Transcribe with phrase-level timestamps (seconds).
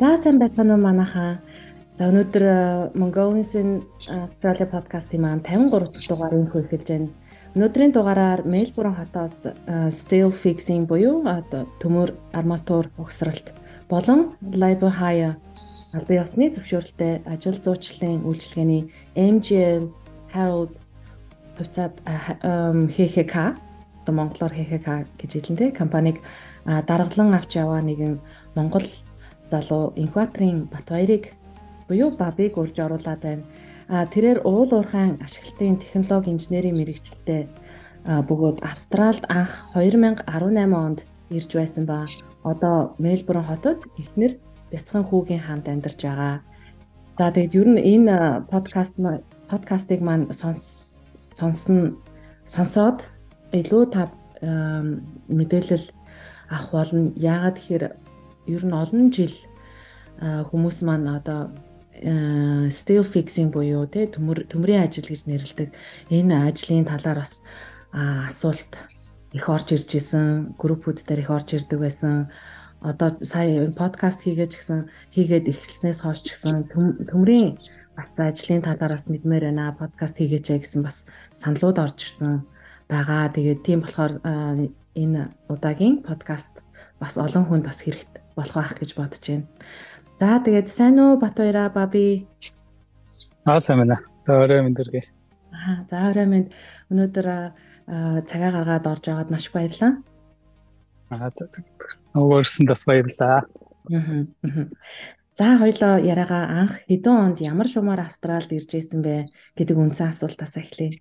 [0.00, 1.44] За сайн байцгаана уу манайхаа.
[1.98, 2.44] За өнөөдөр
[2.96, 7.12] Mongolian Australia podcast-ийн маань 53 дахь дугаарыг хөлөж байна.
[7.52, 9.52] Өнөөдрийн дугаараар Мельбурн хотоос
[9.92, 11.20] steel fixing буюу
[11.84, 13.52] төмөр арматур угсралт
[13.92, 15.36] болон labor hire
[15.92, 18.88] албан ёсны зөвшөөрөлтэй ажил зуучлалын үйлчилгээний
[19.20, 19.84] MGL
[20.32, 20.80] Harold
[21.60, 23.52] хувьцаад ХХК
[24.00, 26.24] одоо монголоор ХХК гэж хэлнэ компаниг
[26.64, 28.16] даргалан авч яваа нэгэн
[28.56, 28.88] Монгол
[29.50, 31.34] залуу инкваторын Батбаярыг
[31.88, 33.42] буюу Бабыг урьж оруулаад байна.
[33.88, 37.48] А тэрээр уул уурхайн ашиглалтын технологи инженерийн мэрэгчлэлтэй
[38.06, 42.06] бөгөөд Австралид анх 2018 онд ирж байсан ба
[42.44, 44.38] одоо Мельбурн хотод эхнэр
[44.70, 46.40] бяцхан хүүгийн хамт амьдарч байгаа.
[47.18, 48.94] За тэгэд ер нь энэ подкаст
[49.50, 51.98] подкастыг маань сонсон
[52.46, 53.02] сонсоод
[53.52, 54.08] илүү та
[55.28, 55.86] мэдээлэл
[56.48, 57.12] авах болно.
[57.16, 57.84] Яагаад тэгэхээр
[58.50, 59.34] ер нь олон жил
[60.20, 61.54] хүмүүс маань одоо
[62.70, 65.68] steel fixing буюу те төмрийн ажил гэж нэрлэдэг.
[66.08, 67.44] Энэ ажлын талаар бас
[67.92, 68.72] асуулт
[69.32, 72.32] их орж ирж исэн группүүд дээр их орж ирдэг байсан.
[72.80, 77.60] Одоо сая подкаст хийгээд гисэн хийгээд эхэлснээс хойш ч гэсэн төмрийн
[77.92, 79.76] бас ажлын талаар бас мэдмээр байна.
[79.76, 81.04] Подкаст хийгээч гэсэн бас
[81.36, 82.48] саналуд орж ирсэн
[82.88, 83.28] байгаа.
[83.28, 84.24] Тэгээд тийм болохоор
[84.96, 86.64] энэ удаагийн подкаст
[86.96, 89.46] бас олон хүнд бас хэрэгтэй болох байх гэж бодож байна.
[90.20, 92.28] За тэгээд сайн уу Батбаяра баби?
[93.44, 94.04] Аа сайн байна.
[94.26, 95.04] За орой мэндэргээ.
[95.52, 96.48] Аа за орой мэнд
[96.92, 97.26] өнөөдөр
[98.28, 100.02] цагаа гаргаад орж байгаад маш баярлалаа.
[101.10, 101.64] Аа за за.
[102.14, 103.48] Өөрсөн бас баярлалаа.
[103.88, 104.68] Аа.
[105.34, 110.54] За хоёлоо яриагаа анх хэдэн онд ямар шумаар Австралид ирж исэн бэ гэдэг үндсэн асуултаас
[110.60, 111.00] эхлэе.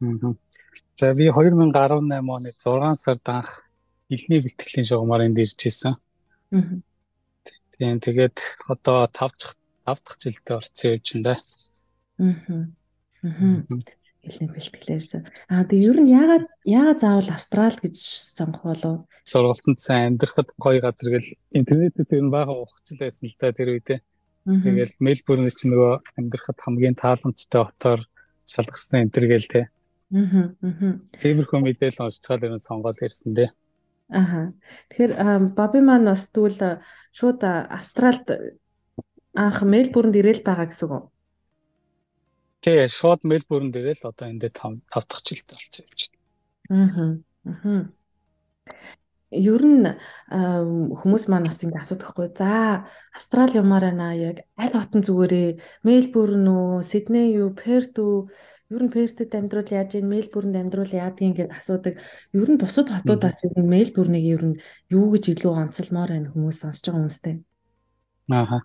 [0.00, 0.34] Аа.
[0.96, 1.76] За би 2018
[2.24, 3.68] оны 6 сард анх
[4.08, 6.00] элний бэлтгэлийн шугамаар энд ирж исэн.
[6.50, 8.36] Тийм тэгээд
[8.68, 9.56] одоо 5 дахь
[9.86, 11.34] 5 дахь жилдээ орцсон явж байна да.
[12.20, 12.68] Аа.
[13.24, 13.80] Аа.
[14.20, 15.22] Хэлний бэлтгэлээрсэн.
[15.48, 17.96] Аа тэгээ ер нь яагаад яагаад заавал Австрал гэж
[18.36, 19.08] сонгох болов?
[19.24, 23.80] Сургалтанд сайн амьдрахад гоё газар гэл интернетээс ер нь бага ухчил байсан л да тэр
[23.80, 24.00] үедээ.
[24.44, 28.00] Тэгэл Мельбурн ч нөгөө амьдрахад хамгийн тааламжтай хотоор
[28.44, 29.62] шалгарсан энэ төр гээл те.
[30.12, 30.52] Аа.
[30.68, 31.00] Аа.
[31.16, 33.48] Тиймэрхүү мэдээлэл уншчихад ер нь сонгоод ирсэн дээ.
[34.10, 34.52] Аха.
[34.90, 35.12] Тэгэхээр
[35.54, 36.82] Баби маань бас тэгвэл
[37.14, 38.58] шууд Австралид
[39.34, 41.02] анх Мельбурнд ирээл байгаа гэсэн үг үү?
[42.60, 46.16] Тий, шууд Мельбурнд ирээл одоо эндээ 5 5 дахь жилд болсон юм чинь.
[46.74, 47.08] Аа.
[47.46, 47.82] Аа.
[49.30, 49.86] Ер нь
[50.26, 52.34] хүмүүс маань бас ингэ асуудаг хгүй.
[52.34, 58.26] За, Австрали юмаар байна яг аль хотон зүгээрээ Мельбурн үү, Сидней юу, Перт үү
[58.70, 61.98] ер нь Пертэд амьдрал яаж ийн Мельбурнд амьдрал яадгийг ингээд асуудаг.
[62.30, 64.60] Ер нь бусад хотуудаас ер нь Мельбурнийг ер нь
[64.94, 67.34] юу гэж илүү онцлмоор байна хүмүүс сонсож байгаа хүмүүстэй.
[68.30, 68.62] Аа.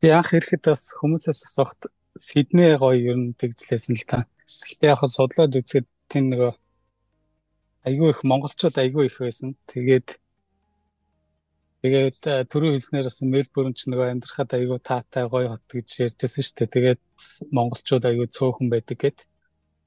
[0.00, 1.88] Би анх ирэхэд бас хүмүүсээс асуухад
[2.20, 4.28] Сидней гоё ер нь тэгжлээсэн л та.
[4.44, 6.52] Гэхдээ яг судлаад үзэхэд тийм нөгөө
[7.88, 9.56] айгүй их монголчууд айгүй их байсан.
[9.72, 10.20] Тэгээд
[11.86, 16.56] Тэгээд түрүү хэлснээр бас Мельбурн ч нөгөө амьдрахад айгүй таатай гоё хот гэж ярьжсэн шүү
[16.58, 16.74] дээ.
[16.74, 17.02] Тэгээд
[17.54, 19.18] монголчууд айгүй цөөхөн байдаг гэд.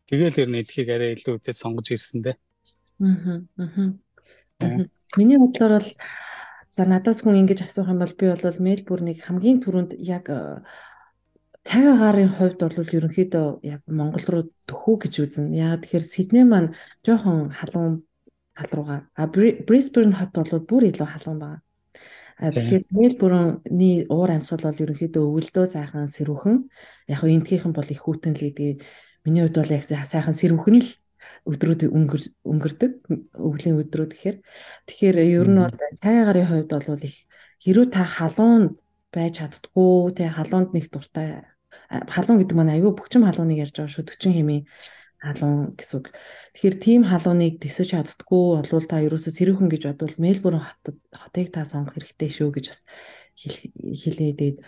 [0.10, 2.36] Тэгэл ер нь эдхийг арай илүү үзээд сонгож ирсэн дээ.
[3.06, 3.46] Аа.
[3.62, 4.90] Аа.
[5.14, 5.90] Миний бодлоор бол
[6.74, 10.26] за надаас хүн ингэж асуух юм бол би бол Мельбурнийг хамгийн түрүүнд яг
[11.62, 15.54] цаг агарын хувьд бол ерөнхийдөө яг Монгол руу төхөө гэж үзнэ.
[15.54, 16.74] Яагаад тэгэхээр Сидней маань
[17.06, 17.94] жоохон халуун
[18.58, 19.00] тал руугаа.
[19.14, 21.62] А Brisbane хот бол бүр илүү халуун байна.
[22.40, 26.58] Тэгэхээр Мельбурны уур амьсгал бол ерөнхийдөө өвөлдөө сайхан сэрүүхэн.
[27.12, 28.82] Яг нь энтгийнхэн бол их хүүтэн л гэдэг
[29.26, 30.90] Миний хувьд бол яг сайхан сэрүүхэн л
[31.50, 32.92] өдрүүд өнгөр өнгөрдөг
[33.36, 34.38] өвлийн өдрүүд гэхээр
[34.88, 37.18] тэгэхээр ер нь бол цай гарын хувьд бол их
[37.64, 38.80] хэрүү та халуунд
[39.12, 41.44] байж чаддгүй тий халуунд нэг дуртай
[41.90, 44.62] халуун гэдэг маань аюу бөхчм халууныг ярьж байгаа шүү 40 хэмээ
[45.20, 46.08] халуун гэсэн үг.
[46.56, 51.66] Тэгэхээр тийм халууныг төсөж чаддгүй болвол та ерөөсө сэрүүхэн гэж бодвол Мельбурн хотод хотыг та
[51.68, 52.82] сонгох хэрэгтэй шүү гэж бас
[53.36, 54.64] хэлээд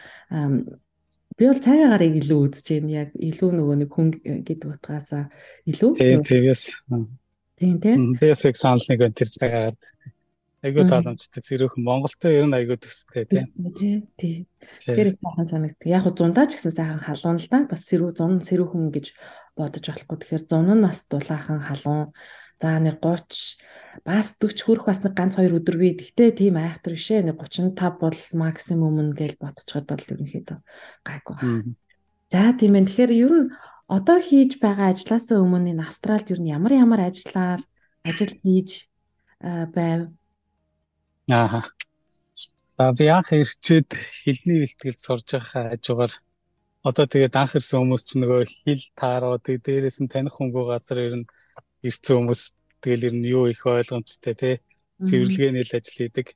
[1.41, 2.91] Би бол цагаа гарыг илүү үзэж байна.
[3.01, 4.13] Яг илүү нөгөө нэг хүн
[4.45, 5.23] гэдэг утгаасаа
[5.65, 5.97] илүү.
[5.97, 6.63] Тийм тэгээс.
[7.57, 7.97] Тийм тийм.
[8.21, 9.73] Basic санал нэг энэ тэр цагаа
[10.61, 13.49] айгуу таламжтай зэрүүхэн Монголтой ер нь айгуу төстэй тийм.
[14.21, 14.45] Тийм.
[14.85, 15.89] Тэр их сайхан санагддаг.
[15.89, 17.65] Яг хуу зундаа ч гэсэн сайхан халуун л да.
[17.65, 19.05] Бас сэрүү зун сэрүүхэн гэж
[19.57, 20.17] бодож болохгүй.
[20.21, 22.13] Тэгэхээр зун нь бас дулаахан халуун.
[22.61, 23.57] За нэг 30
[24.05, 28.01] бас 40 хүрэх бас нэг ганц хоёр өдөр би тэгтээ тийм айхтар бишээ нэг 35
[28.01, 30.57] бол максимум нь гэж бодцоход бол ерөнхийдөө
[31.05, 31.37] гайгүй.
[32.33, 33.49] За тийм ээ тэгэхээр ер нь
[33.85, 37.61] одоо хийж байгаа ажлаас өмнө энэ Австралид ер нь ямар ямар ажиллаар
[38.01, 38.89] ажил хийж
[39.41, 40.09] байв?
[41.29, 41.61] Аа.
[42.81, 46.13] А би анх ирчээд хэлний бэлтгэл сурж байгаа хажуугаар
[46.81, 50.97] одоо тэгээд анх ирсэн хүмүүс ч нөгөө хэл тааруу тэгээд дээрээс нь таних хөнгөө газар
[50.97, 51.29] ирнэ
[51.85, 52.41] ирсэн хүмүүс
[52.81, 54.51] тэгэл ер нь юу их ойлгомжтой те
[55.01, 56.27] цэвэрлэгээний л ажил хийдэг.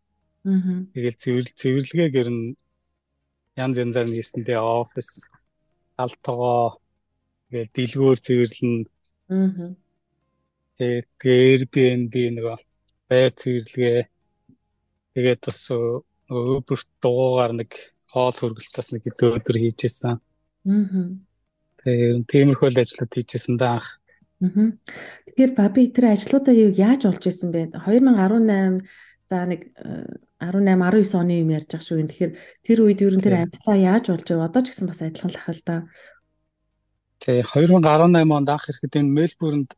[0.45, 0.85] Аа.
[0.93, 2.57] Тэгэл цэвэрл цэвэрлэгээг ер нь
[3.57, 5.29] янз янзаар нийсэндээ офис
[5.97, 6.81] алтгоо
[7.49, 8.75] тэгээд дэлгүүр цэвэрлэн.
[9.29, 9.73] Аа.
[10.77, 12.57] Тэгээд Airbnb нөгөө
[13.09, 14.01] байр цэвэрлэгээ
[15.13, 17.71] тэгээд бас нөгөө Uber дугуугаар нэг
[18.09, 20.17] хоол хөргөлт бас нэг өдөр хийжсэн.
[20.17, 21.05] Аа.
[21.85, 24.01] Тэгээд тиймэрхүү ажлууд хийжсэн да анх.
[24.43, 24.75] Аа.
[25.31, 27.71] Тэгэхээр Баби тэр ажлуудаа яаж олж исэн бэ?
[27.75, 28.83] 2018
[29.29, 29.71] за нэг
[30.39, 32.07] 18 19 оны юм ярьж байгаа шүү.
[32.11, 34.43] Тэгэхээр тэр үед ер нь тэр амтлаа яаж болж вэ?
[34.43, 35.75] Одоо ч гэсэн бас адилхан л ахал та.
[37.23, 39.69] Тэг 2018 онд анх ирэхэд энэ Мельбурнд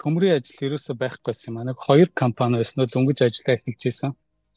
[0.00, 1.68] төмрийн ажил ерөөсөй байхгүйсэн юм.
[1.68, 4.12] Нэг хоёр компани байснаа дөнгөж ажиллаа эхэлж исэн.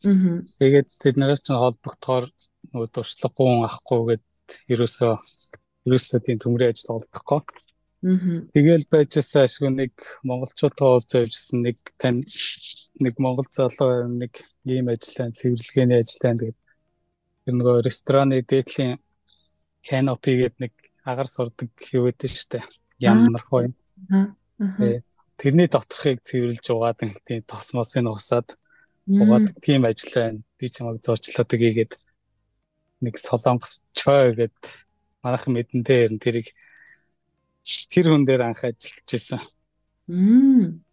[0.08, 0.42] Аа.
[0.58, 2.26] Тэгээд тэднээс ч холбогдохоор
[2.72, 4.24] нөгөө туршлагагүй авахгүй гээд
[4.74, 5.14] ерөөсөө
[5.86, 7.42] ерөөсөө тийм төмрийн ажил олдохгүй.
[8.02, 9.94] Тэгэл байжсаа ашгүй нэг
[10.26, 12.26] монголчуудаа уулзаж явжсэн нэг тань
[12.98, 16.60] нэг монгол залуу нэг ийм ажиллагаан цэвэрлэгээний ажиллагаан тэгээд
[17.46, 18.98] тэр нөгөө рестораны дээдлийн
[19.86, 20.74] canopy гэдэг нэг
[21.06, 22.66] агаар сурдаг юу гэдэг нь штэ.
[22.98, 23.74] Ямар хоо юм.
[24.10, 24.34] Аа.
[25.38, 28.58] Тэрний доторхыг цэвэрлж угаад нэг тийм тосмосыг усаад
[29.06, 30.42] угаад тийм ажил байна.
[30.58, 31.94] Би чамайг зоочлоод игээд
[33.02, 34.58] нэг солонгос чой гэд
[35.22, 36.54] манайхан мэдэн дээр тэрийг
[37.64, 39.42] тэр хүн дээр анх ажиллаж исэн.
[40.08, 40.84] Мм.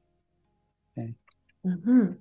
[0.96, 2.16] Аа.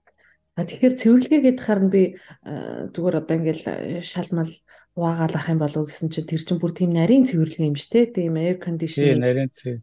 [0.57, 4.49] А тэгэхээр цэвэрлэгээ гэдэг харин би зүгээр одоо ингээл шалмал
[4.97, 8.05] угаагаал ах юм болов гэсэн чинь тэр чинь бүр тийм нарийн цэвэрлэгээ юм шүү дээ.
[8.17, 9.13] Тийм air conditioning.
[9.13, 9.77] Тийм нарийн цэв.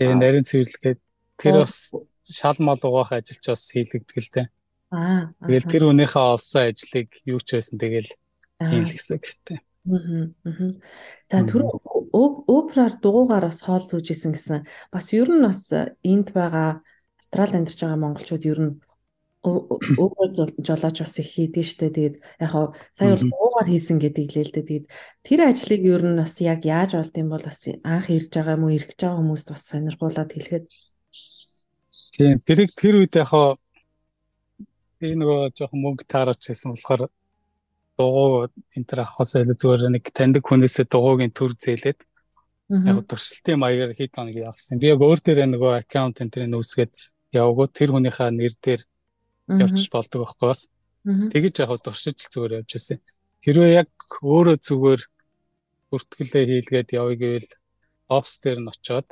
[0.00, 0.94] Тийм нарийн цэвэрлэгээ
[1.36, 1.92] тэр бас
[2.24, 4.48] шал мал угаах ажилч бас хийлэгдэг л дээ.
[4.96, 5.36] Аа.
[5.44, 8.10] Тэгэл тэр хүнийхээ олсон ажлыг юу ч байсан тэгэл
[8.56, 9.58] хийлгэсэн гэдэг.
[9.86, 10.72] Аа.
[11.30, 11.62] За түр
[12.10, 14.66] Uber-аар дугуугаар бас хоол зүүж исэн гэсэн.
[14.90, 15.70] Бас ер нь бас
[16.02, 16.82] энд байгаа
[17.16, 18.74] Австрали амьдарч байгаа монголчууд ер нь
[19.46, 20.28] Uber
[20.58, 21.94] жолооч бас их хийдэж штэ.
[21.94, 24.66] Тэгээд яг хаа сая бол дугуугаар хийсэн гэдэг лээ л дээ.
[24.66, 24.86] Тэгээд
[25.22, 28.66] тэр ажлыг ер нь бас яг яаж олд юм бол бас анх ирж байгаа юм
[28.66, 30.66] уу, ирэх гэж байгаа хүмүүст бас сонирхуулаад хэлэхэд.
[32.18, 33.54] Тийм, тэр тэр үед яг хаа
[34.98, 37.06] би нөгөө жоохон мөнгө таарч байсан болохоор
[37.98, 42.00] дугуй энэ төр авахаас илүү зүгээр нэг таньдаг хүнээсээ дугуйгийн төр зээлээд
[42.68, 44.78] яг туршилтын маягаар хэд хоног явсан.
[44.78, 46.94] Би яг өөр дээр нөгөө аккаунт энэ тэрийг үүсгээд
[47.32, 48.82] явгоо тэр хүнийхээ нэр дээр
[49.62, 50.62] явчих болдог байхгүй бас.
[51.06, 52.98] Тэгэж яг туршиж зүгээр явж байсан.
[53.46, 53.90] Хэрвээ яг
[54.22, 55.02] өөрөө зүгээр
[55.90, 57.50] бүртгэлээ хийлгээд явъя гэвэл
[58.10, 59.08] офс дээр нь очиод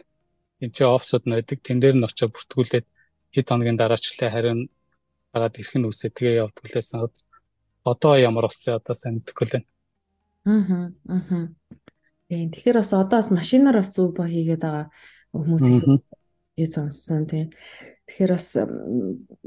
[0.59, 2.87] энэ чинь офсууд найдаг тэн дээр нь очиод бүртгүүлээд
[3.35, 4.61] хэд хоногийн дараачлаа харин
[5.31, 6.11] гараад ирэх нь үсээ.
[6.11, 6.99] Тэгээ явдаг лээсэн
[7.85, 9.69] одоо ямар болсон одоо сайн мэдэхгүй л байна.
[10.45, 10.93] Аа.
[11.09, 11.49] Аа.
[12.29, 12.49] Тийм.
[12.51, 14.89] Тэгэхээр бас одоо бас машинаар бас Uber хийгээд байгаа
[15.33, 15.65] хүмүүс
[16.57, 17.49] их сонссон тийм.
[18.09, 18.49] Тэгэхээр бас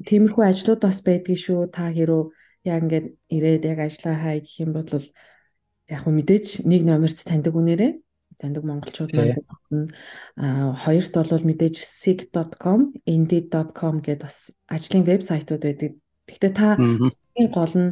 [0.05, 1.67] тиймэрхүү ажлууд бас байдгийг шүү.
[1.73, 2.21] Та хэрүү
[2.69, 4.89] яг ингээд ирээд яг ажиллаа хай гэх юм бол
[5.89, 7.91] яг хөө мэдээж нэг номерт таньдаг үнээрээ
[8.37, 9.89] таньдаг монголчууд маань
[10.37, 15.91] аа хоёрт бол мэдээж sig.com, indeed.com гэдэг бас ажлын вебсайтууд байдаг.
[16.29, 17.91] Гэхдээ та гол нь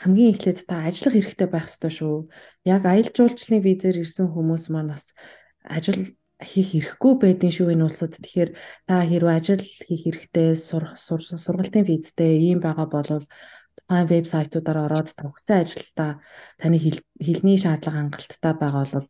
[0.00, 2.16] хамгийн эхлээд та ажиллах хэрэгтэй байх ёстой шүү.
[2.64, 5.12] Яг аялал жуулчлалын визээр ирсэн хүмүүс маань бас
[5.60, 8.16] ажил хийх эрхгүй байдгийн шүү энэ улсад.
[8.16, 8.50] Тэгэхээр
[8.88, 13.28] та хэрвээ ажил хийх хэрэгтэй сургалтын визтэй ийм байгаа бол
[13.76, 16.10] тухайн вебсайтуудаар ороод төгссөн ажилдаа
[16.56, 19.06] таны хэлний шаардлага хангалттай байгаа бол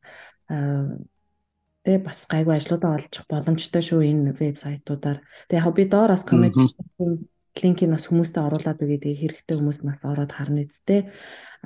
[1.84, 5.22] тэ бас гайгүй ажлуудаа олж боломжтой шүү энэ вебсайтуудаар.
[5.48, 6.56] Тэгээ яг би доороос коммент
[7.58, 11.10] линкийг бас хүмүүстээ оруулаад өгье тэгээ хэрэгтэй хүмүүс нас ороод харна үсттэй.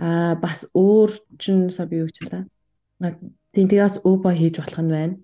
[0.00, 2.49] Аа бас өөр чин сая би юу ч хэлээ.
[3.53, 5.17] Тийм тэгээ бас өөбө хийж болох нь байна.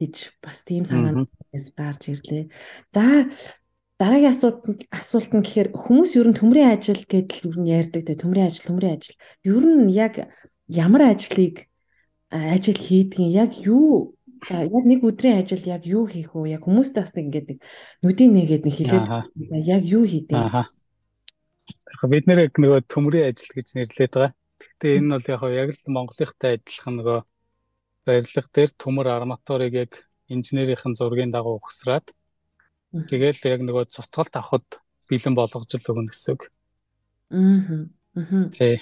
[0.00, 2.52] гэж бас тийм санаанаас гарч ирлээ.
[2.92, 3.30] За
[3.96, 8.12] дараагийн асуулт асуулт нь гэхээр хүмүүс ер нь төмрийн ажил гэдэл ер нь ярьдаг те
[8.12, 9.16] төмрийн ажил төмрийн ажил.
[9.40, 10.28] Ер нь яг
[10.68, 11.64] ямар ажлыг
[12.28, 16.60] ажил хийдгийг яг юу За яг нэг өдрийн ажил яг юу хийх вэ?
[16.60, 17.56] Яг хүмүүстэй бас нэг
[18.04, 19.06] нүдийн нэгээд нэг хэлээд
[19.64, 20.36] яг юу хийдэг.
[20.36, 20.68] Аа.
[22.04, 24.32] Бид нэр яг нөгөө төмрийн ажил гэж нэрлээд байгаа.
[24.60, 27.18] Гэхдээ энэ нь бол яг л Монголынхтай адилхан нөгөө
[28.06, 29.92] барилга дээр төмөр арматурыг яг
[30.28, 32.12] инженерийн зургийн дагуу ухсраад
[32.92, 36.42] тэгэл яг нөгөө цутгалт авахд бэлэн болгож л өгнө гэсэн үг.
[37.32, 38.50] Аа.
[38.54, 38.80] Тий.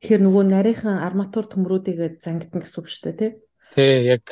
[0.00, 3.30] Тэгэхээр нөгөө нарийнхан арматур төмрүүдийг зангидна гэсэн үг шүү дээ, тий?
[3.74, 4.24] Тий, яг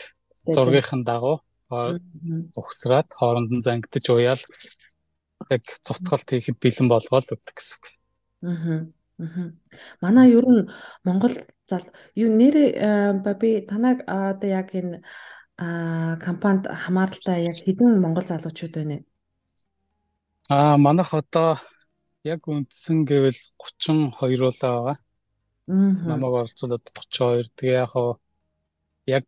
[0.47, 1.41] зургийнхын дагуу
[2.57, 4.43] ухсраад хооронд нь зангидж уяал
[5.51, 7.87] яг цутгалт хийхэд бэлэн болгоол өгдөг гэсэн үг.
[8.45, 8.85] Аа.
[10.03, 10.69] Манай ер нь
[11.07, 11.35] Монгол
[11.69, 12.57] зал юу нэр
[13.41, 15.03] би танаг одоо яг энэ
[15.57, 19.05] компанид хамааралтай яг хэдэн монгол залуучууд байна вэ?
[20.51, 21.63] Аа манайх одоо
[22.25, 24.97] яг үндсэн гэвэл 32 улаа байгаа.
[25.69, 25.93] Аа.
[26.11, 27.55] Намайг оролцуулаад 32.
[27.55, 28.19] Тэгээ яг
[29.07, 29.27] яг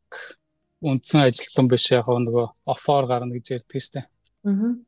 [0.87, 4.07] үндсэн ажилтан биш яг нөгөө офоор гарна гэж ярьдаг дээ.
[4.47, 4.78] Аа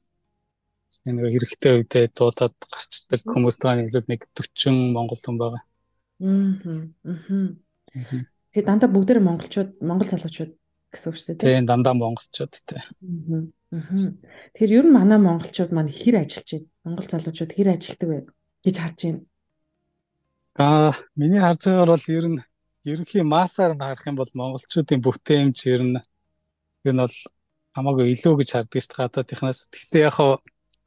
[1.05, 5.63] нэг хэрэгтэй үедээ дуудаад гарчдаг хүмүүс байгаа нь нэг 40 монгол хүн байгаа.
[6.25, 6.89] Аа.
[8.53, 10.53] Тэгээ дандаа бүгдээр монголчууд, монгол залуучууд
[10.93, 11.45] гэсэн үг шүү дээ.
[11.45, 12.81] Тийм дандаа монголчууд тий.
[12.81, 13.45] Аа.
[14.57, 16.69] Тэгэхээр ер нь манай монголчууд маань хэр ажиллаж байна?
[16.85, 18.19] Монгол залуучууд хэр ажилладаг вэ
[18.65, 19.21] гэж харж байна.
[20.57, 22.41] Аа, миний харж байгаагаар бол ер нь
[22.93, 26.01] ерөнхий массаар нь харах юм бол монголчуудын бүтээмж ер нь
[26.87, 27.17] ер нь бол
[27.75, 29.61] хамаагүй илүү гэж харддаг шүү дээ гадаадынхнаас.
[29.71, 30.39] Гэхдээ яг хаа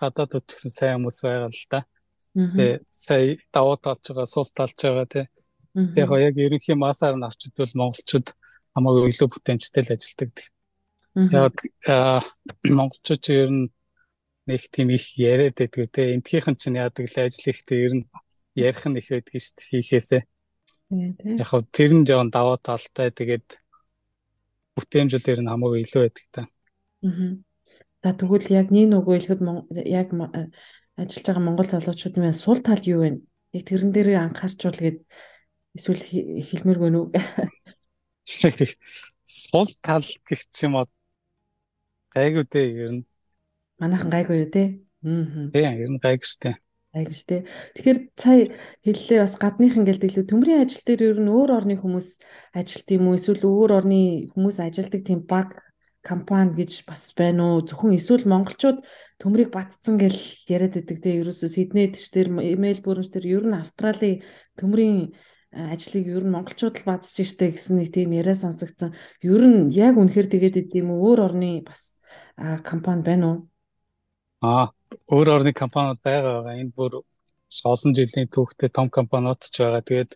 [0.01, 1.79] гадаадд ч гэсэн сайн хүмүүс байгаа л да.
[2.33, 5.25] Тэгээ сая давуу талж байгаа, сул талж байгаа тий.
[6.01, 8.27] Яг яг ерөнхий масаар нь авч үзвэл монголчууд
[8.73, 10.31] хамаагүй илүү бүтээмжтэй л ажилдаг.
[11.31, 11.55] Яг
[12.65, 13.67] монголчууд ер нь
[14.49, 16.07] нэг тийм их яриад байдаг тий.
[16.15, 18.05] Эндхийнхэн чинь яадаг л ажил ихтэй ер нь
[18.55, 20.21] ярих нь их байдаг шүү дээ хийхээсээ.
[20.91, 23.47] Яг хөө тэр нь жоон давуу талтай тэгээд
[24.75, 26.41] бүтээмжэл ер нь хамаагүй илүү байдаг та.
[27.07, 27.39] Аа.
[28.03, 29.41] За тэгвэл яг нэг нөгөө хэлэхэд
[29.87, 30.11] яг
[30.99, 33.23] ажиллаж байгаа монгол залуучууд маань сул тал юу вэ?
[33.55, 34.99] Яг тэрэн дээр анхаарчвал гээд
[35.79, 36.03] эсвэл
[36.43, 37.01] хэлмээргүй нү?
[39.23, 40.87] Сул тал гэх юм уу?
[42.11, 43.03] Гайгүй дээ ер нь.
[43.79, 44.63] Манайхан гайгүй юу те?
[45.07, 45.49] Аа.
[45.55, 46.60] Тийм ер нь гайгүй штэ.
[46.91, 47.47] Гайгүй штэ.
[47.79, 48.51] Тэгэхээр цаа
[48.83, 52.19] хэллээ бас гадных ингээл илүү төмрийн ажил дээр ер нь өөр орны хүмүүс
[52.51, 55.55] ажилт юм уу эсвэл өөр орны хүмүүс ажилдаг тийм баг
[56.03, 57.63] компани гэж бас байна уу?
[57.63, 58.83] Зөвхөн эсвэл монголчууд
[59.23, 60.19] төмрийг батцсан гэл
[60.51, 61.15] яриад байдаг те.
[61.23, 64.19] Ерөөсөө Сиднейд ч тэр имэйл бүрэнч тэр ер нь Австралийн
[64.59, 65.15] төмрийн
[65.55, 68.91] э, ажлыг ер нь монголчууд л бадцж штэ гэсэн нэг тийм яриа сонсогдсон.
[69.23, 70.99] Ер нь яг үнэхээр тэгээд идэв юм?
[70.99, 71.95] Өөр орны бас
[72.67, 73.50] компани байна уу?
[74.41, 74.73] Аа,
[75.05, 76.57] өөр орны компаниуд байгаа байгаа.
[76.57, 79.85] Энд бүр олон жилийн түүхтэй том компаниуд ч байгаа.
[79.85, 80.11] Тэгээд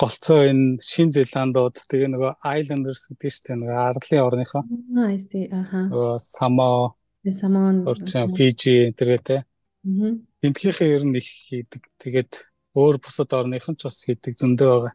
[0.00, 4.62] голцоо энэ Шин Зеландууд тэгээ нөгөө Islanders гэдэг чинь тэгээ нөгөө арлын орныхоо.
[4.64, 5.44] Аа, I see.
[5.52, 5.92] Аха.
[5.92, 6.96] Нөгөө Само,
[7.28, 9.36] Самон, Орчин, Фижи тэргээ те.
[9.44, 10.16] Аа.
[10.40, 11.84] Эндхийнхээ ер нь их хийдэг.
[12.00, 12.32] Тэгээд
[12.72, 14.94] өөр бусад орныхан ч бас хийдэг зөндөө байгаа.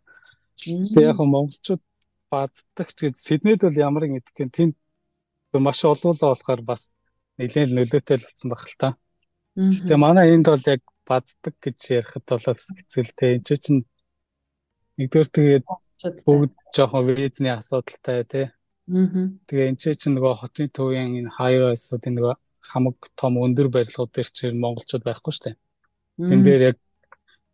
[0.58, 1.84] Тэгээ яг монголчууд
[2.34, 4.76] бааддаг ч гэж Сиднейд бол ямар нэг гэдэг юм тэнд
[5.58, 6.94] маш олоолаа болохоор бас
[7.40, 8.90] нэлээд нөлөөтэй л болсон баг л та.
[9.56, 13.40] Тэгээ манай энд бол яг баддаг гэж ярихад бол хэцэлтэй.
[13.40, 13.88] Энд чинь
[15.00, 15.66] нэгдүгээр тэгээд
[16.28, 18.46] бүгд жоохон визний асуудалтай тий.
[18.92, 19.32] Аа.
[19.48, 22.36] Тэгээ энэ чинь нөгөө хотын төвийн энэ хайвасуудын нөгөө
[22.70, 25.56] хамаг том өндөр барилгууд дээр чинь монголчууд байхгүй дээ.
[26.20, 26.78] Тэн дээр яг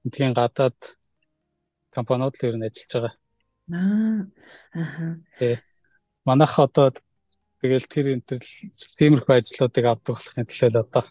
[0.09, 0.79] эдгээр гадаад
[1.93, 3.13] компаниуд л ер нь ажиллаж байгаа.
[3.71, 4.25] Аа.
[5.39, 5.61] Тэг.
[6.25, 6.91] Манайх одоо
[7.65, 8.41] тэгэл тэр энэ төр
[9.01, 11.03] тиймэрхүү ажлуудыг авдаг болохын төлөө одоо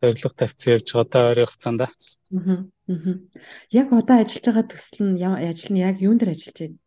[0.00, 1.80] зорилго тавьсан явж байгаа одоо ойрын хугацаанд.
[1.86, 2.64] Аа.
[3.70, 6.78] Яг одоо ажиллаж байгаа төсөл нь ажил нь яг юун дээр ажиллаж байна?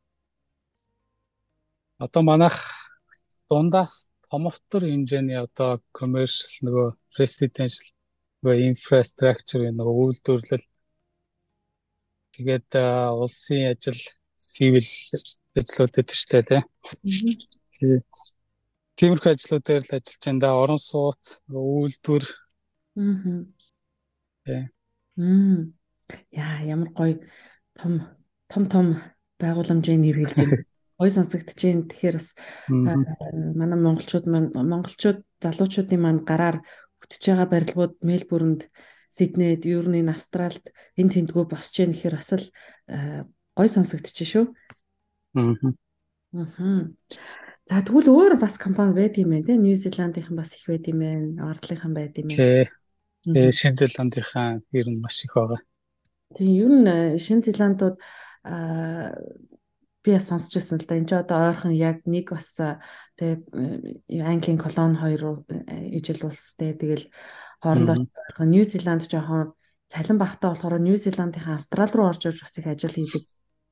[2.04, 2.58] Одоо манайх
[3.48, 3.94] дундаас
[4.30, 6.88] томовтор хэмжээний одоо commercial нөгөө
[7.20, 7.88] residential
[8.42, 10.66] нөгөө infrastructure нөгөө үйлдвэрлэл
[12.36, 12.70] тэгээд
[13.24, 14.02] улсын ажил
[14.36, 14.88] civil
[15.56, 16.64] ажлууд гэдэг чинь тийм.
[18.98, 20.50] Тиймэрхүү ажлууд дээр л ажиллаж байна да.
[20.54, 22.26] Орон сууц, үйлдвэр
[22.94, 23.46] Аа.
[24.46, 24.70] Тэ.
[25.18, 25.74] Мм.
[26.30, 27.18] Яа, ямар гоё
[27.74, 27.94] том
[28.46, 28.86] том том
[29.42, 30.62] байгууламжийн нэргэлж байна.
[31.02, 31.90] Гоё сонсогдож байна.
[31.90, 32.30] Тэгэхээр бас
[32.70, 36.62] манай монголчууд маань монголчууд залуучуудын маань гараар
[37.02, 38.70] хөтж байгаа барилгууд Мельбурнд,
[39.10, 42.46] Сиднейд, ер нь энэ Австралид энэ тэмдгүү босч яах гэхээр бас л
[43.58, 44.46] гоё сонсогдож шүү.
[45.34, 45.74] Аа.
[46.38, 46.94] Аа.
[47.72, 49.56] За тэгвэл өөр бас компани байд юм байна те.
[49.56, 51.48] Нью Зеландийнхан бас их байд юм байна.
[51.48, 52.68] Ордлынхан байд юм байна.
[53.24, 55.64] Тэгээ Шинэ Зеландынхаа ер нь маш их байгаа.
[56.36, 57.96] Тэгээ ер нь э, Шинэ Зеландууд
[58.44, 59.16] аа
[60.04, 61.00] би бас сонсч байсан л да.
[61.00, 62.52] Энд ч одоо ойрхон яг нэг бас
[63.16, 63.38] тэгээ
[64.12, 67.08] э, Английн колон хоёр ижил улстэй тэгэл
[67.64, 69.56] хоорондоо ойрхон Нью Зеланд жоохон
[69.88, 73.24] цалин багтаа болохоор Нью Зеландынхаа Австрали руу орж ирж бас их ажил хийдэг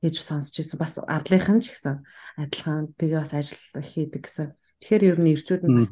[0.02, 0.78] гэж сонсч байсан.
[0.82, 2.02] Бас ардлынхан ч гэсэн
[2.36, 4.48] адилхан тэгээ бас ажил хийдэг гэсэн.
[4.82, 5.90] Тэгэхээр ер нь ирчүүд нь бас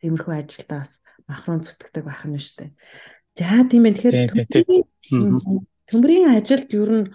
[0.00, 0.92] тиймэрхүү ажилдаа бас
[1.28, 2.70] махруу зүтгэдэг байх нь шүү дээ.
[3.36, 4.16] За тийм ээ тэгэхээр
[5.92, 7.06] төмрийн ажилд ер нь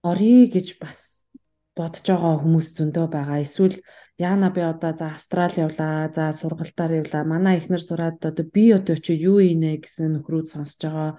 [0.00, 1.28] оръё гэж бас
[1.76, 3.44] бодож байгаа хүмүүс зөндөө байгаа.
[3.44, 3.76] Эсвэл
[4.18, 7.22] яана би одоо за Австрали явлаа, за сургалтаар явлаа.
[7.24, 11.10] Манай ихнэр сураад одоо би одоо чи юу ийнэ гэсэн нөхрүүд сонсож байгаа.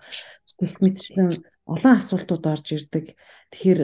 [0.59, 1.29] Гэх мэтчлэн
[1.63, 3.15] олон асуултууд орж ирдэг.
[3.55, 3.81] Тэгэхээр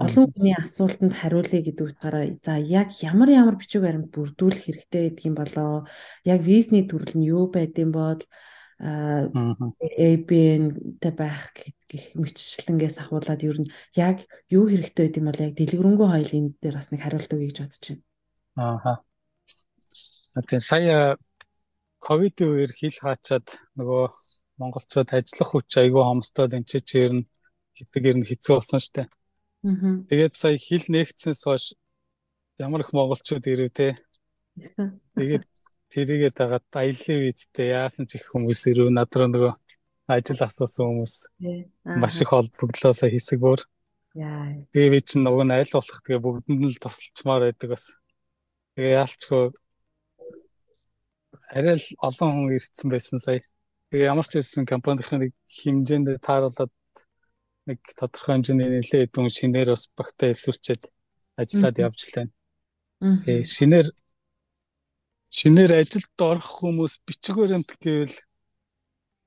[0.00, 5.36] олон хүний асуултанд хариулъя гэдэг утгаараа за яг ямар ямар бичиг баримт бүрдүүлэх хэрэгтэй юм
[5.36, 5.84] болоо
[6.24, 8.24] яг визний төрөл нь юу байдсан бол
[8.80, 11.52] ABN-тэй байх
[11.84, 16.80] гэх мэтчлэнгээс ахуулаад ер нь яг юу хэрэгтэй байд юм бол яг дэлгэрэнгүй хоёлын дээр
[16.80, 18.00] бас нэг хариулт өгье гэж бодож байна.
[18.56, 19.04] Аа.
[20.48, 21.20] Тэгээ сая
[22.00, 24.16] ковид үеэр хил хаачаад нөгөө
[24.64, 27.28] монголчууд ажиллах хүч айгүй хомсдоод энэ ч ер нь
[27.76, 29.12] хэсэг ер нь хэцүү болсон шүү дээ.
[29.12, 29.19] Аа.
[29.62, 31.64] Тэгээд сая хил нэгдсэнээс хойш
[32.56, 33.96] ямар их монголчууд ирв те.
[35.16, 35.44] Тэгээд
[35.92, 39.52] тэрийгээ дагаад аяллаа визтэй яасан ч их хүмүүс ирв над руу нөгөө
[40.08, 41.14] ажил асуусан хүмүүс
[42.00, 43.60] маш их холбогдлоосоо хэсэг бүр.
[44.72, 47.84] Тэгээ би чинь уг нь аль болох тэгээ бүгдэнд нь л тусалчмаар байдаг бас.
[48.74, 49.44] Тэгээ яалчгүй
[51.52, 53.44] арай л олон хүн ирсэн байсан сая.
[53.90, 56.72] Тэгээ ямар ч хэлсэн компанийн нэг хэмжээнд тааруулаад
[57.70, 60.82] нэг тодорхой хэмжээний нэлээд хэдэн шинээр бас багтаа эсвэрчээд
[61.40, 62.26] ажиллаад явжлаа.
[63.00, 63.88] Тэгээ шинээр
[65.30, 68.16] шинээр ажилд орох хүмүүс бичиг баримт гэвэл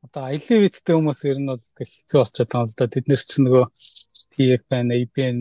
[0.03, 2.91] одоо аялын визтэй хүмүүс ер нь бол хэцүү болчиход байгаа л да.
[2.91, 3.65] Тэд нэр чинь нөгөө
[4.35, 5.37] TFN, ABN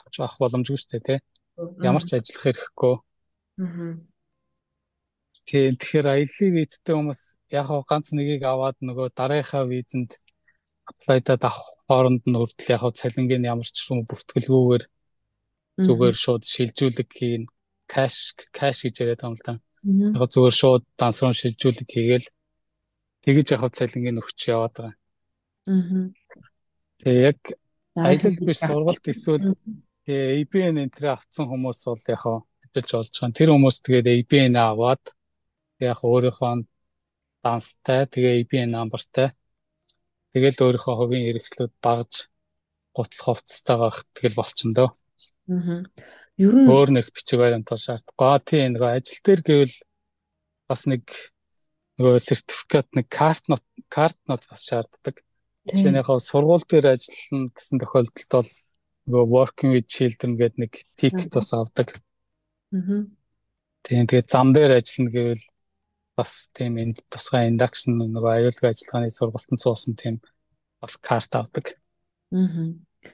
[0.00, 1.18] авч авах боломжгүй шүү дээ, тий.
[1.84, 2.94] Ямар ч ажиллах хэрэггүй.
[3.60, 3.94] Аа.
[5.46, 7.20] Тийм тэгэхээр аялын визтэй хүмүүс
[7.52, 10.10] яг ганц нэгийг аваад нөгөө дараагийнхаа визэнд
[10.88, 14.84] аплайдад авах хооронд нь хүртэл яг цалингийн ямар ч юм бүртгэлгүйгээр
[15.86, 17.44] зүгээр шууд шилжүүлэг хийн
[17.86, 19.54] кэш кэш гэж яриад байгаа юм л да.
[20.18, 22.26] Яг зүгээр шууд дансруу шилжүүлэг хийгээл
[23.22, 24.94] тэгэж яг цалингийн өгч яваад байгаа.
[25.70, 26.10] Аа.
[27.02, 27.40] Тэгээ яг
[27.94, 29.46] аялал биш сургалт эсвэл
[30.06, 32.22] ABN энтрээ авсан хүмүүс бол яг
[32.64, 33.38] ажиллаж болж байгаа.
[33.38, 35.04] Тэр хүмүүс тэгээд ABN аваад
[35.82, 36.66] яг өөрийнхөө
[37.44, 39.30] данстай тэгээ ABN намбартай
[40.36, 42.28] тэгэл өөрийнхөө хувийн хэрэгслүүд багж
[42.92, 44.90] гутал хувцастай байх тэгэл болчихно дөө.
[45.48, 45.80] Аа.
[46.36, 48.44] Ер нь өөр нэг бичиг баримт шаардлагагүй.
[48.44, 49.76] Тийм нөгөө ажил дээр гэвэл
[50.68, 51.08] бас нэг
[51.96, 55.24] нөгөө сертификат нэг карт нот карт нот бас шаарддаг.
[55.72, 58.50] Жишээнийхээ сургууль дээр ажиллана гэсэн тохиолдолд бол
[59.08, 61.96] нөгөө working with children гэдэг нэг тикет бас авдаг.
[62.76, 63.08] Аа.
[63.80, 65.44] Тийм тэгээд зам дээр ажиллана гэвэл
[66.16, 70.20] бас тийм энэ тусгай induction нөгөө аюулгүй ажиллагааны сургалтанд суусан тийм
[70.80, 71.76] бас карт авдаг.
[72.32, 72.72] Аа.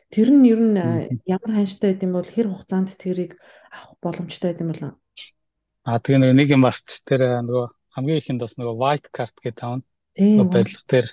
[0.09, 0.79] Тэр нь ер нь
[1.27, 3.37] ямар ханштай байд юм бол хэр хугацаанд тэрийг
[3.75, 4.83] авах боломжтой байд юм бол
[5.85, 7.67] Аа тэгээ нэг юм арч тэр нөгөө
[7.99, 9.85] хамгийн ихэнд бас нөгөө white card гэдэг тавна.
[10.15, 10.47] Тийм.
[10.47, 11.09] Барилга дээр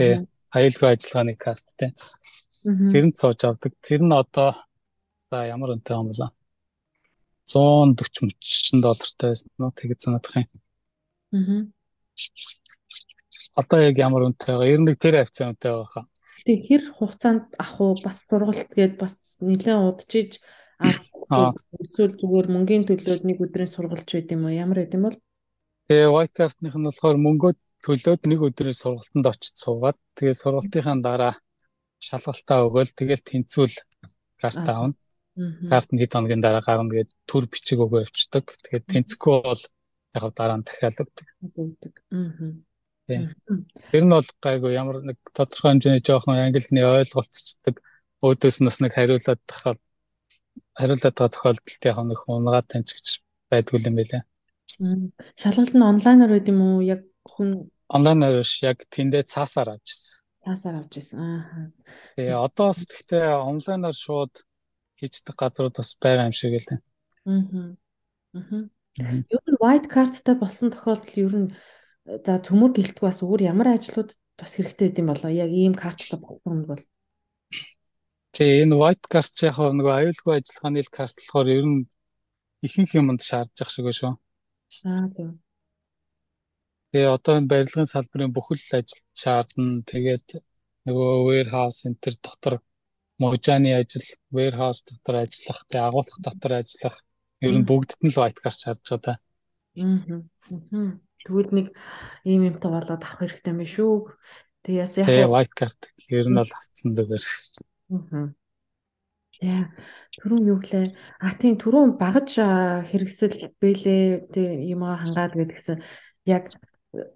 [0.00, 0.12] тий
[0.54, 1.90] аюулгүй ажиллагааны карт тий.
[2.64, 3.72] Тэр нь цоож авдаг.
[3.84, 4.56] Тэр нь одоо
[5.30, 6.32] за ямар үнэтэй юм бэлээ.
[7.52, 10.63] 140 30 доллартай байсан уу тэгээд санагдах юм.
[11.34, 11.66] Аа.
[13.58, 14.70] Одоо яг ямар үнэтэй байгаа?
[14.70, 16.04] Ер нь тэр хавцаа үнэтэй байгаа.
[16.46, 20.30] Тэг хэр хугацаанд авах уу бас сургалт гээд бас нэлээд удажиж
[20.82, 24.52] эсвэл зүгээр мөнгөний төлөөд нэг өдрийн сургалт байд юм уу?
[24.54, 25.18] Ямар байд юм бол?
[25.88, 27.52] Тэгээ white card-ных нь болохоор мөнгөө
[27.84, 31.34] төлөөд нэг өдрийн сургалтанд очиж суугаад тэгээ сургалтынхаа дараа
[32.00, 33.76] шалгалтаа өгөөл тэгэл тэнцвэл
[34.40, 34.94] карт аавна.
[35.70, 38.44] Карт нь хэд хоногийн дараа гарна тэгээд төр бичиг өгөө явчихдаг.
[38.64, 39.62] Тэгээд тэнцэхгүй бол
[40.14, 41.28] яг дараа нь дахиад өгдөг.
[42.10, 43.28] Аа.
[43.90, 47.76] Тэр нь бол гайгүй ямар нэг тодорхой хэмжээний жоохон англиний ойлголцдог
[48.24, 49.80] өөдөөс нь бас нэг хариулаад тахад
[50.78, 53.06] хариулаад байгаа тохиолдолд яг нэг унгаад таньч гэж
[53.50, 54.22] байдгүй юм байлаа.
[55.36, 56.80] Шалгалт нь онлайнаар байд юм уу?
[56.80, 60.24] Яг хүн онлайнаар биш яг тэндээ цаасаар авчихсан.
[60.44, 61.20] Цаасаар авч ирсэн.
[61.20, 61.68] Аа.
[62.16, 64.34] Тэгээ одоо бас гэхдээ онлайнаар шууд
[64.98, 66.68] хийждэг газрууд бас байгаа юм шиг л.
[66.72, 67.76] Аа.
[68.34, 68.64] Аа.
[68.98, 71.48] Ер нь white card-тай болсон тохиолдол ер нь
[72.26, 76.62] за төмөр гэлтгүй бас өөр ямар ажлууд бас хэрэгтэй гэдэм болоо яг ийм карттай болсон
[76.62, 76.82] нь бол
[78.34, 81.86] Тэгээ энэ white card ч яг нөгөө аюулгүй ажиллагааны карт болохоор ер нь
[82.66, 84.14] ихэнх юмд шаардж ах шиг шүү.
[84.90, 85.38] Аа зөв.
[86.90, 89.86] Тэгээ одоо энэ барилгын салбарын бүхэл ажил шаардна.
[89.90, 90.26] Тэгээд
[90.86, 92.54] нөгөө warehouse төр дотор
[93.22, 96.96] мужааны ажил, warehouse дотор ажиллах, тэгээ агуулгах дотор ажиллах
[97.44, 99.16] ер нь бүгдд нь л white card шаардж байгаа.
[99.78, 100.98] Аа.
[101.24, 101.66] Тэгвэл нэг
[102.24, 104.12] ийм юмтай болоод авах хэрэгтэй юм шүү.
[104.64, 107.24] Тэгээс яг Тэгээ white card ер нь бол авцсан зүгээр.
[107.92, 108.28] Аа.
[109.42, 109.68] За
[110.20, 110.94] түрүүн юу гэлээ?
[111.20, 115.82] А тийм түрүүн багаж хэрэгсэл бэлээ тийм юм хангаад гэдгсэн
[116.24, 116.54] яг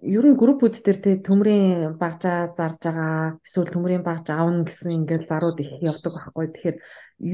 [0.01, 5.29] ер нь группүүд дээр тий төмрийн багжаа зарж байгаа эсвэл төмрийн багж аавна гэсэн ингээл
[5.29, 6.47] зарууд их явдаг байхгүй.
[6.51, 6.77] Тэгэхээр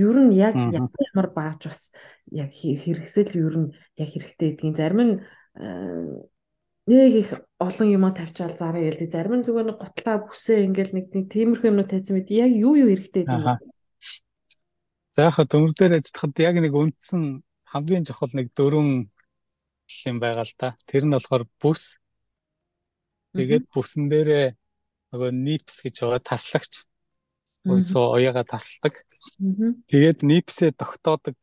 [0.05, 1.81] ер нь яг ямар багж бас
[2.29, 5.13] яг хэрэгсэл ер нь яг хэрэгтэй гэдгийг зарим нь
[6.85, 9.09] нэг их олон юма тавьчаал зараа гэлдэг.
[9.09, 12.77] Зарим нь зүгээр нэг готлаа бүсээ ингээл нэг нэг тиймэрхүү юмнууд тавьсан мэт яг юу
[12.77, 13.57] юу хэрэгтэй юм бэ?
[15.17, 19.09] За яг төмөр дээр ажиллахад яг нэг үндсэн хамгийн чухал нэг дөрвөн
[20.05, 20.77] юм байгаа л да.
[20.85, 21.97] Тэр нь болохоор бүс.
[23.35, 24.55] Тэгээд бүсэн дээрээ
[25.11, 26.73] нөгөө нипс гэж байгаа таслагч.
[27.65, 29.03] Өсөө уяага тасалдаг.
[29.91, 31.35] Тэгээд нипсээ тогтоодог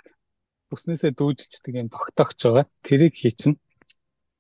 [0.70, 2.66] бүснээсээ дүүжилчдэг юм тогтоогч байгаа.
[2.80, 3.60] Тэрийг хийчихнэ.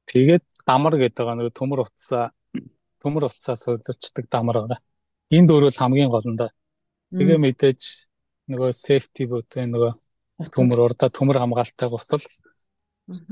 [0.08, 2.32] Тэгээд дамар гэдэг байгаа нөгөө төмөр утсаа
[3.02, 4.80] төмөр утсаа суйлуулцдаг дамар байгаа.
[5.34, 6.48] Энэ дөрөв хамгийн гол нь да.
[7.12, 7.82] Тэгээ мэдээж
[8.52, 9.92] нөгөө safety boot нөгөө
[10.54, 12.22] төмөр урдаа төмөр хамгаалалттай гутал.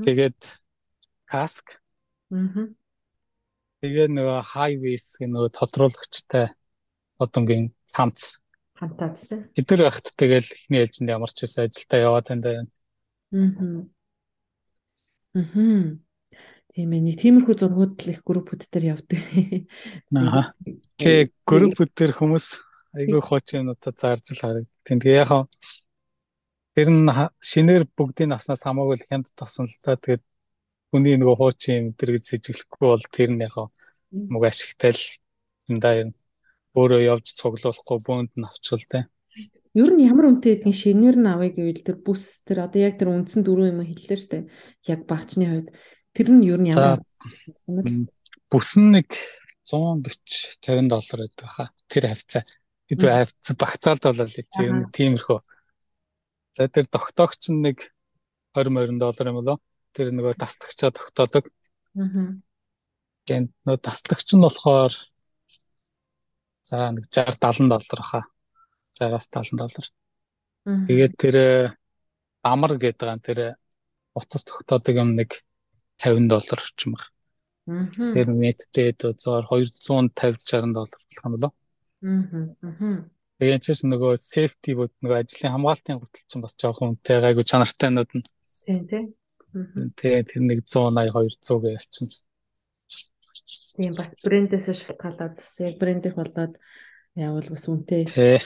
[0.03, 0.39] Тэгээд
[1.25, 1.79] каск.
[3.81, 6.53] Тэгээ нөгөө highways нөгөө тодруулагчтай
[7.17, 8.37] одонгийн хамц.
[8.77, 9.41] Хамтаад тий.
[9.57, 12.69] Эдгээр багт тэгэл ихний ээлжинд ямар ч байсан ажилдаа яваад байна.
[13.33, 13.81] Аа.
[15.33, 15.97] Аа.
[16.71, 17.01] Тийм ээ.
[17.03, 19.19] Нэг тиймэрхүү зургууд л их группүүд дээр явдаг.
[20.13, 20.53] Аа.
[21.01, 22.47] Тэгээ группүүд дээр хүмүүс
[22.95, 24.71] айгүй хуучин одоо зарж л харагдав.
[24.85, 25.31] Тэгээ яг
[26.77, 27.09] тэр нь
[27.43, 30.23] шинээр бүгдийн наснаас хамаагүй хямд тосон л та тэгээд
[30.91, 33.55] хүний нөгөө хуучин өдр гэж сэжиглэхгүй бол тэр нь яг
[34.11, 35.03] мөг ашигтай л
[35.71, 36.09] эндаа юм
[36.75, 39.07] өөрөө явж цуглуулахгүй бөөнд нь авчвал те.
[39.71, 43.15] Ер нь ямар үнэтэй гэдгийг шинээр нь авъя гэвэл тэр бүс тэр одоо яг тэр
[43.15, 44.51] үндсэн дөрвөн юм хэллээ штэ.
[44.83, 45.69] Яг багчны хувьд
[46.11, 46.99] тэр нь ер нь ямар
[48.51, 49.07] бүс нь нэг
[49.63, 51.69] 140 50 доллар байдаг хаа.
[51.87, 52.43] Тэр хавцаа
[52.91, 55.39] Эзүү авцсан багцаалд болол чи ер нь тиймэрхүү.
[56.51, 57.87] За тэр тогтоогч нь нэг
[58.51, 59.57] 20 20 доллар юм болоо.
[59.91, 61.51] Тэр нөгөө тасдагчаа тогтоодог.
[61.99, 62.39] Аа.
[63.27, 64.93] Гэнд нөгөө тасдагч нь болохоор
[66.67, 68.23] за нэг 60 70 доллар хаа.
[68.95, 69.87] 60-аас 70 доллар.
[70.87, 71.35] Тэгээд тэр
[72.43, 73.39] амар гэдэг байгаа тэр
[74.15, 75.43] утас тогтоодог юм нэг
[75.99, 77.03] 50 доллар орчим баг.
[77.67, 81.51] Тэр метртэй зөөр 250 60 доллар болох юм болоо.
[82.01, 83.03] Аа.
[83.41, 87.89] Тэгээд ч нөгөө safety бод нөгөө ажлын хамгаалтын гутал чинь бас жоохон үнэтэй гайгүй чанартай
[87.89, 88.25] нууд нь.
[88.45, 89.05] Тийм тийм.
[89.51, 92.15] Тэгээ тэр нэг 180 200 гэ явчихна.
[93.75, 96.55] Тийм бас брэндээс шалтгаалаад бас яг брэндийнх болоод
[97.15, 98.03] явал бас үнэтэй.
[98.07, 98.39] Тий.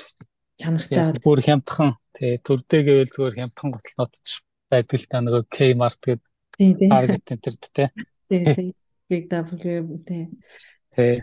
[0.58, 1.22] Чанартай.
[1.22, 1.94] Бүр хямдхан.
[2.18, 2.38] Тий.
[2.42, 4.42] Төрдөө гэвэл зүгээр хямдхан гуталнууд ч
[4.72, 6.26] байдаг л та нөгөө Kmart гэдэг.
[6.58, 6.90] Тийм тийм.
[6.90, 7.90] Target энтерт тий.
[8.30, 8.74] Тийм.
[9.10, 10.24] Big W тий.
[10.96, 11.16] Тий.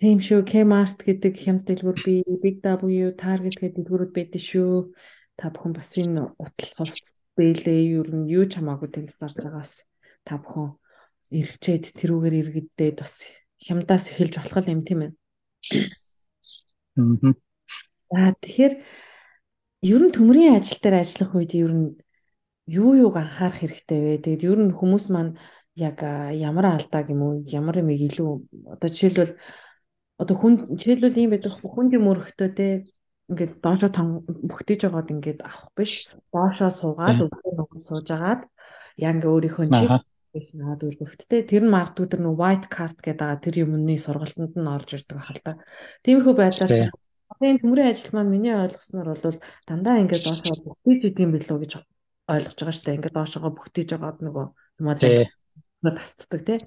[0.00, 0.44] Тийм шүү.
[0.48, 4.92] Kmart гэдэг хямд дэлгүүр би Big W, Target гэдэг дэлгүүрүүд байдаг шүү.
[5.36, 9.72] Та бүхэн бас энэ утал хувцас бэлээ ер нь юу ч хамаагүй тэнд зарж байгаас
[10.28, 10.76] та бүхэн
[11.40, 13.24] эргэчээд тэрүүгээр иргэдээд бас
[13.64, 15.12] хямдаас эхэлж болох юм тийм ээ.
[18.12, 18.74] Аа тэгэхээр
[19.94, 21.88] ер нь төмрийн ажил дээр ажиллах үед ер нь
[22.68, 24.12] юу юуг анхаарах хэрэгтэй вэ?
[24.24, 25.32] Тэгээд ер нь хүмүүс маань
[25.80, 26.02] яг
[26.36, 28.30] ямар алдааг юм уу ямар юм илүү
[28.74, 29.32] одоо жишээлбэл
[30.20, 32.66] одоо хүн жишээлбэл юм байдаг хүнд юм өрхтөө те
[33.30, 33.88] ингээд доошо
[34.50, 36.10] бүгтэж байгаад ингээд авах биш.
[36.34, 38.42] Доошо суугаад өвгөө нугад суужгаад
[38.98, 43.42] яг ингээ өөрийнхөө чиг наад өргөхттэй тэр нь магадгүй тэр нөө white card гэдэг байгаа
[43.42, 45.52] тэр юмны сургалтанд нь орж ирдэг байх л да.
[46.06, 46.70] Тиймэрхүү байдлаар
[47.40, 51.72] энэ төмрийн ажил маань миний ойлгосноор бол дандаа ингээд доошоо бүгтэж идэм билүү гэж
[52.30, 52.94] ойлгож байгаа штэ.
[52.98, 54.46] Ингээд доошоо бүгтэж байгаад нөгөө
[54.78, 54.96] юмаа
[55.98, 56.58] тасддаг тий.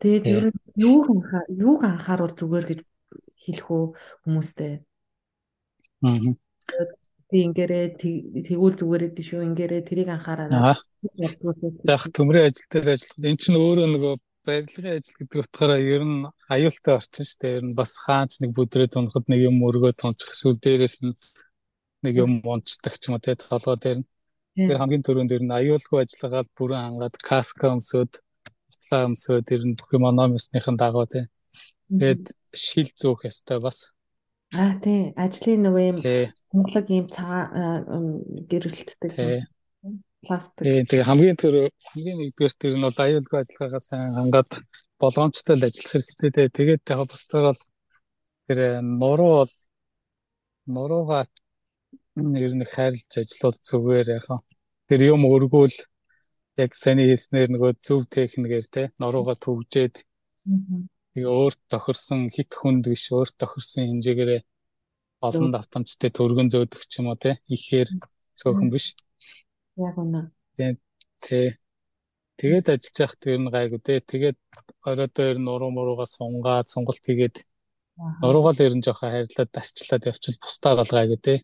[0.00, 2.80] Тэгээд ер нь юуг анхаа юуг анхааруул зүгээр гэж
[3.44, 3.84] хэлэх үү
[4.24, 4.72] хүмүүстэй.
[7.26, 7.84] Тэг ингэрээ
[8.46, 10.78] тэгүүл зүгээр гэдэг шүү ингэрээ тэрийг анхаараа.
[11.82, 13.26] Яг төмрийн ажил дээр ажиллах.
[13.26, 14.14] Энд чинь өөрөө нөгөө
[14.46, 17.56] барилгын ажил гэдэг утгаараа ер нь аюултай орчин шүү дээ.
[17.58, 21.18] Ер нь бас хаач нэг бүдрээд унахад нэг юм өргөө тунчих эсвэл дээрээс нь
[22.06, 24.08] нэг юм унцдаг ч юм уу тий толгой дээр нь.
[24.54, 28.22] Тэр хамгийн түрүүнд ер нь аюулгүй ажиллагаад бүрэн хангаад каска өмсөд
[28.70, 31.26] хутлаа өмсөө тэр нь бүх юм номисныхын дагуу тий.
[31.90, 33.95] Тэгээд шил зөөх ёстой бас.
[34.54, 35.10] Аа тий.
[35.18, 35.98] Ажлын нөгөө юм
[36.54, 39.12] хонглог юм цагаан гэрэлтдэг.
[40.22, 40.62] Пластик.
[40.62, 40.86] Тий.
[40.86, 41.54] Тэгээ хамгийн тэр
[41.90, 44.50] хамгийн нэгдүгээр тэр нь бол аюулгүй ажиллагаагаа сайн хангаад
[45.02, 46.48] болгоомжтой л ажиллах хэрэгтэй тий.
[46.54, 47.62] Тэгээд яг бусдаар бол
[48.46, 49.54] тэр нуруу бол
[50.66, 51.24] нуруугаа
[52.16, 54.40] нэр нэг хайрлж ажиллавал зүгээр яхаа.
[54.86, 55.76] Тэр юм өргөөл
[56.56, 59.94] яг саний хэлснээр нөгөө зөв техникээр те нуруугаа төвжээд
[61.16, 64.44] тэгээ өөрт тохирсон хит хүнд биш өөрт тохирсон хэмжээгээр
[65.24, 67.88] олон давтамжтай төргөн зөөдөг ч юм уу те ихээр
[68.36, 68.92] цөөхөн биш.
[69.80, 70.28] Яг үнэ.
[71.24, 71.56] Тий
[72.36, 74.36] Тэгээд ажиллаж явах тэр нь гайгүй те тэгээд
[74.84, 77.48] орой дээр нуруу муруугаа сунгаад сонголт хийгээд
[78.20, 81.34] нуруугаа л ерэн жоохон хайрлаад дасчлаад явчихвал бусдаар бол гайгүй те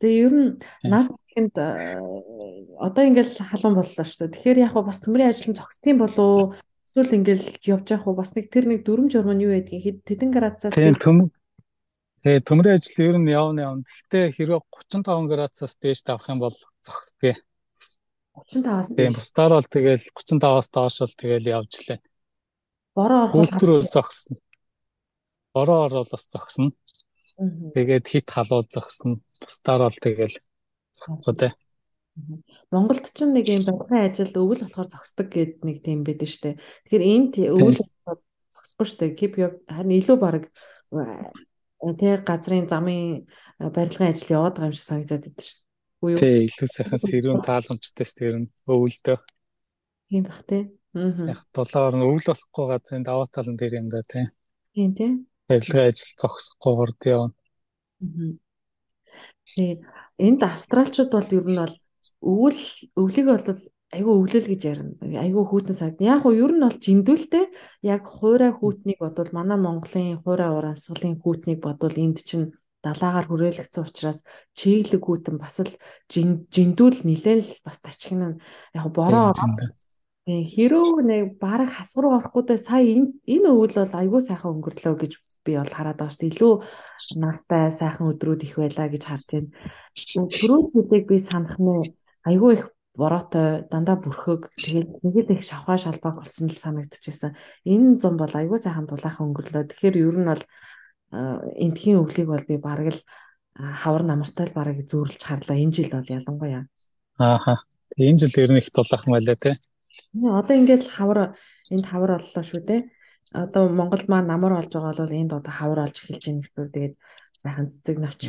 [0.00, 0.50] Тэгээ ер нь
[0.88, 1.54] нар сэтгэнд
[2.80, 4.32] одоо ингээл халуун боллоо шүү дээ.
[4.32, 6.56] Тэгэхээр яг бас төмрийн ажил нь зогсдгийн болов
[6.98, 10.34] эсвэл ингээл явж явах уу бас нэг тэр нэг дүрм журм нь юу байдгийг тэдэн
[10.34, 11.30] градусаас Тийм төм
[12.26, 13.86] Тэгээ төмрийн ажил ер нь явна явна.
[13.86, 17.38] Гэхдээ хэрвээ 35 градусаас дээш тавах юм бол зогсдгээ.
[18.34, 22.02] 35-аас Тийм бусдаар бол тэгэл 35-аас доош бол тэгэл явж лээ.
[22.98, 24.36] бороо Үйлдвэр бол зогсно.
[25.54, 26.74] Бороо орол бас зогсно.
[27.38, 29.22] Тэгээд хит халуул зогсно.
[29.38, 30.34] Бусдаар бол тэгэл
[30.98, 31.52] зогсохгүй дээ.
[32.70, 36.58] Монголд ч нэг юм барилгын ажил өвөл болохоор зогсдог гэдэг нэг тийм байдаг штэ.
[36.88, 38.18] Тэгэхээр энд өвөл болохоор
[38.54, 39.14] зогсохгүй штэ.
[39.14, 39.32] Keep
[39.68, 40.50] харин илүү баг
[41.98, 43.26] тэг газрын замын
[43.58, 45.62] барилгын ажил яваад байгаа юм шиг санагдаад байдаг штэ.
[45.98, 46.20] Үгүй юу?
[46.22, 49.18] Тэг илүү сайхан сэрүүн тааламжтай штэ ер нь өвөлдөө.
[50.08, 50.62] Тийм бах тий.
[50.94, 51.26] Аа.
[51.26, 54.30] Яг долоор нь өвөл болохгүй газрын даваа талан дээр юм да тий.
[54.74, 55.10] Тийм тий.
[55.50, 57.34] Барилгын ажил зогсохгүйгээр явна.
[57.98, 58.32] Аа.
[59.48, 59.80] Тэгээд
[60.22, 61.74] энд австралчууд бол ер нь бол
[62.22, 62.60] өвөл
[63.00, 64.94] өвлийг бол айгүй өвлөл гэж ярина.
[65.00, 66.04] Айгүй хүүтэн сагд.
[66.04, 67.44] Яг уу ер нь бол жиндүүлтэй
[67.88, 72.52] яг хуурай хүүтнийг бодвол манай Монголын хуурай урамсгалын хүүтнийг бодвол энд чинь
[72.84, 74.20] далаагаар хүрээлэгдсэн учраас
[74.52, 75.72] чиглэг хүүтэн бас л
[76.12, 78.36] жиндүүл нилээл бас тачигнаа
[78.76, 79.32] яг бороо
[80.28, 85.12] хэрөө нэг бараг хасвар орохгүй сая энэ энэ өвөл бол айгүй сайхан өнгөрлөө гэж
[85.44, 86.32] би бол хараад байгаа шүү дээ.
[86.36, 86.54] Илүү
[87.16, 89.48] нартай сайхан өдрүүд их байлаа гэж харж байна.
[90.06, 91.82] Түрүү зүйлийг би санах нь
[92.28, 92.64] айгүй их
[92.98, 97.38] бороотой дандаа бүрхөг тэгээд нэг л их шавхаа шалбаг болсон л санагдчихсан.
[97.62, 99.70] Энэ зам бол айгүй сайхан дулаахан өнгөрлөө.
[99.70, 100.42] Тэгэхээр ер нь бол
[101.14, 103.00] энтхийн өвлийг бол би бараг л
[103.54, 105.56] хавар намартай л бараг зөөрлж харлаа.
[105.56, 106.66] Энэ жил бол ялангуяа.
[107.18, 107.62] Ааха.
[107.94, 109.54] Энэ жил ер нь их дулаахан байлаа те.
[110.18, 111.38] Одоо ингээд хавар
[111.70, 112.82] энд хавар боллоо шүү дээ.
[113.30, 116.94] Одоо Монголд маа намар болж байгаа бол энд одоо хавар олж эхэлж байна гэхээр тэгээд
[117.38, 118.22] сайхан цэцэг навч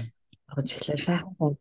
[0.56, 1.58] орж эхлэе сайхан.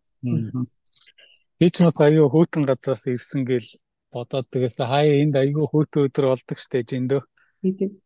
[1.58, 3.68] Би ч бас аюу хөтөн газраас ирсэн гэл
[4.14, 7.22] бодоод тэгээс хаяа энд аюу хөтөн өдөр болдог штэ жиндөө.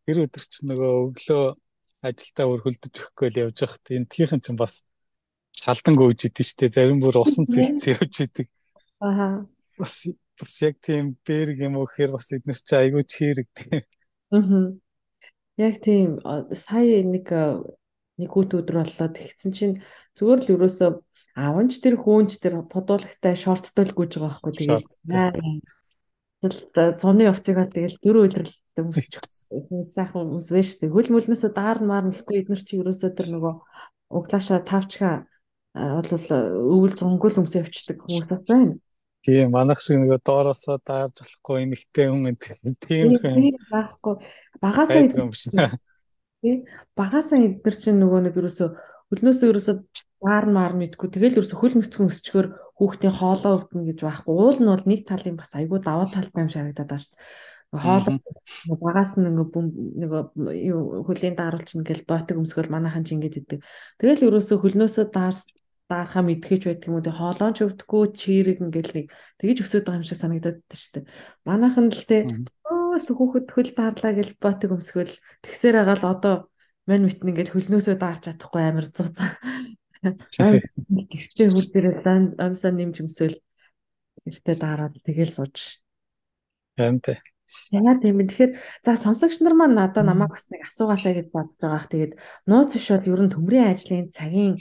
[0.05, 1.45] Тэр өдөр ч нөгөө өглөө
[2.03, 4.83] ажилдаа өөр хөлдөж өгөхгүй л явж байхад энэ тхийнхэн ч бас
[5.53, 8.47] шалдан гүйж идэв штэ зарим бүр усан цэлцээ явж идэг.
[8.99, 9.45] Аа.
[9.77, 13.85] Бас бас яг тийм бэрг юм уу гэхээр бас эднэр чи айгүй чирэг тийм.
[14.33, 14.73] Аа.
[15.61, 16.19] Яг тийм
[16.51, 17.29] сая нэг
[18.19, 19.09] нэг үт өдөр боллоо.
[19.09, 19.75] Тэгсэн чинь
[20.17, 20.89] зүгээр л ерөөсөө
[21.33, 22.61] аванч тэр хөөнч тэр
[23.89, 24.85] л гүйж байгаа байхгүй тэгээд
[26.43, 29.13] тэгэл цоны овцыг бол тэгэл дөрөв үйлрэлтэй өмсч
[29.95, 30.91] сайхан өмсвэ штэ.
[30.91, 33.53] Хөл мөлнөөсөө даар маар нэхгүй эднэр чи ерөөсөө тэр нөгөө
[34.13, 35.25] углааша тавчга
[35.73, 38.77] бол өвөл зонгол өмсөө явчихдаг хүмүүс байна.
[39.23, 42.35] Тийм манах шиг нөгөө доороосоо даарж болохгүй эмэгтэй хүн
[42.83, 43.55] тийм юм.
[43.71, 44.19] байхгүй
[46.43, 46.59] багасаа тийм
[46.99, 48.65] багасаа эдгээр чинь нөгөө нэг ерөөсө
[49.09, 49.73] хөлнөөсөө ерөөсө
[50.23, 51.07] баар маар мэдгүй.
[51.07, 54.33] Тэгэл ерөөсө хөл мөцгөн өсчгөр хүүхдийн хоолоо өвдөн гэж байхгүй.
[54.33, 57.23] Уул нь бол нэг талын бас айгүй даваа талтай юм шарагдаад байгаа шүү дээ.
[57.73, 59.63] Хоолоо багаас нь нөгөө
[60.03, 60.21] нөгөө
[61.07, 63.59] хөлийн дааруулч ингээл ботог өмсгөл манайхан ч ингэж идэг
[63.97, 65.49] тэгэл ерөөсө хөлнөөсөө даарс
[65.89, 67.05] даархаа мэдгэж байдаг юм уу?
[67.05, 69.05] Тэг хоолоон ч өвдөхгүй чирэг ингээл нэг
[69.41, 71.05] тэгэж өсөд байгаа юм шиг санагдаад байна шүү дээ.
[71.49, 72.17] Манайхан л те
[72.93, 76.35] өөс хүүхэд хөл таарлаа гэж ботыг өмсгөл тэгсээр байгаа л одоо
[76.85, 79.33] мань митн ингээл хөлнөөсөө даарч чадахгүй амар зузаа.
[80.03, 83.37] Гэртээ хөл дээрээ амсаа нэмж өмсөөл
[84.27, 85.83] гэртээ даараад тэгэл сууж.
[86.77, 87.17] Амтай.
[87.71, 88.27] Яа тийм ээ.
[88.29, 88.51] Тэгэхээр
[88.83, 91.91] за сонсогч нар маань надад намайг бас нэг асуугаасаа гэж бодож байгаа.
[91.91, 92.13] Тэгээд
[92.49, 94.57] нууц бол ер нь төмрийн ажлын цагийн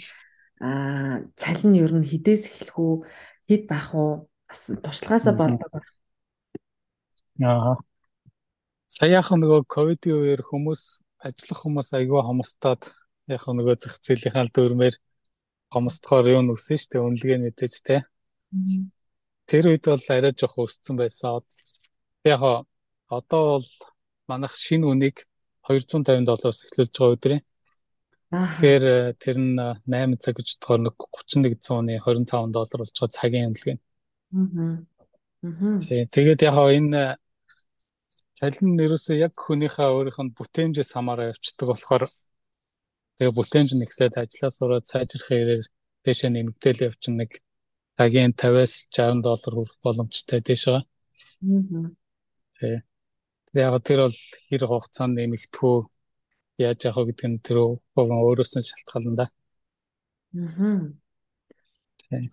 [0.61, 2.95] аа цалин нь ер нь хідээс эхлэх үү
[3.49, 5.89] хэд байх уу бас туршлагаасаа болдог байх.
[7.43, 7.75] Аа.
[8.93, 10.83] Саяхан нөгөө ковидын үеэр хүмүүс
[11.27, 12.83] ажиллах хүмүүс айгүй хомстоод
[13.33, 14.95] яг нөгөө зах зээлийнхаа дөрмээр
[15.73, 17.97] хомсдохоор юу нүгсэн шүү дээ үнэлгээ мэдээж те.
[19.49, 21.41] Тэр үед бол арай жоох өссөн байсан.
[22.29, 22.43] Яг
[23.09, 23.69] одоо бол
[24.29, 25.25] манайх шинэ үнийг
[25.65, 27.43] 250 доллараас эхлүүлж байгаа өдрийн
[28.33, 33.13] Тэгэхээр э, тэр нь 8 цаг гэж бодохоор нэг 31 цууны 25 доллар болж байгаа
[33.13, 33.77] цагийн үнэлгээ.
[35.85, 36.09] Аа.
[36.09, 37.21] Тэгээд яг энэ
[38.43, 42.05] цалин нь ерөөсөө яг хүнийхээ өөрийнх нь бүтээмжээс хамаараа явцдаг болохоор
[43.17, 45.63] тэгээ бүтээмж нь ихсээд ажиллаа сураад сайжрах хэрээр
[46.03, 47.39] дэшээ нэмэгдээл явчин нэг
[47.95, 50.85] цагийн 50-аас 60 доллар хүрэх боломжтой дэш байгаа.
[51.47, 51.87] Аа.
[52.59, 52.83] Тэгээ.
[53.63, 54.19] Яг тэр бол
[54.51, 55.79] хэр хугацаанд нэмэгдэх үү
[56.67, 57.59] яаж яах вэ гэдэг нь тэр
[57.95, 59.27] өөрөөс нь шалтгаална да.
[60.35, 60.91] Аа.
[62.11, 62.27] Тийм.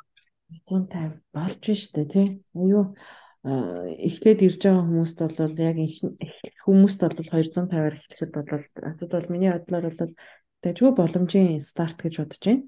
[0.66, 2.28] 150 болж штэ тий.
[2.58, 2.98] Аюу
[3.44, 5.78] эхлээд ирж байгаа хүмүүст бол яг
[6.68, 10.14] хүмүүст бол 250-аар эхлэхэд бол асуудал бол миний бодлоор бол
[10.60, 12.68] тэжгүй боломжийн старт гэж бодож байна.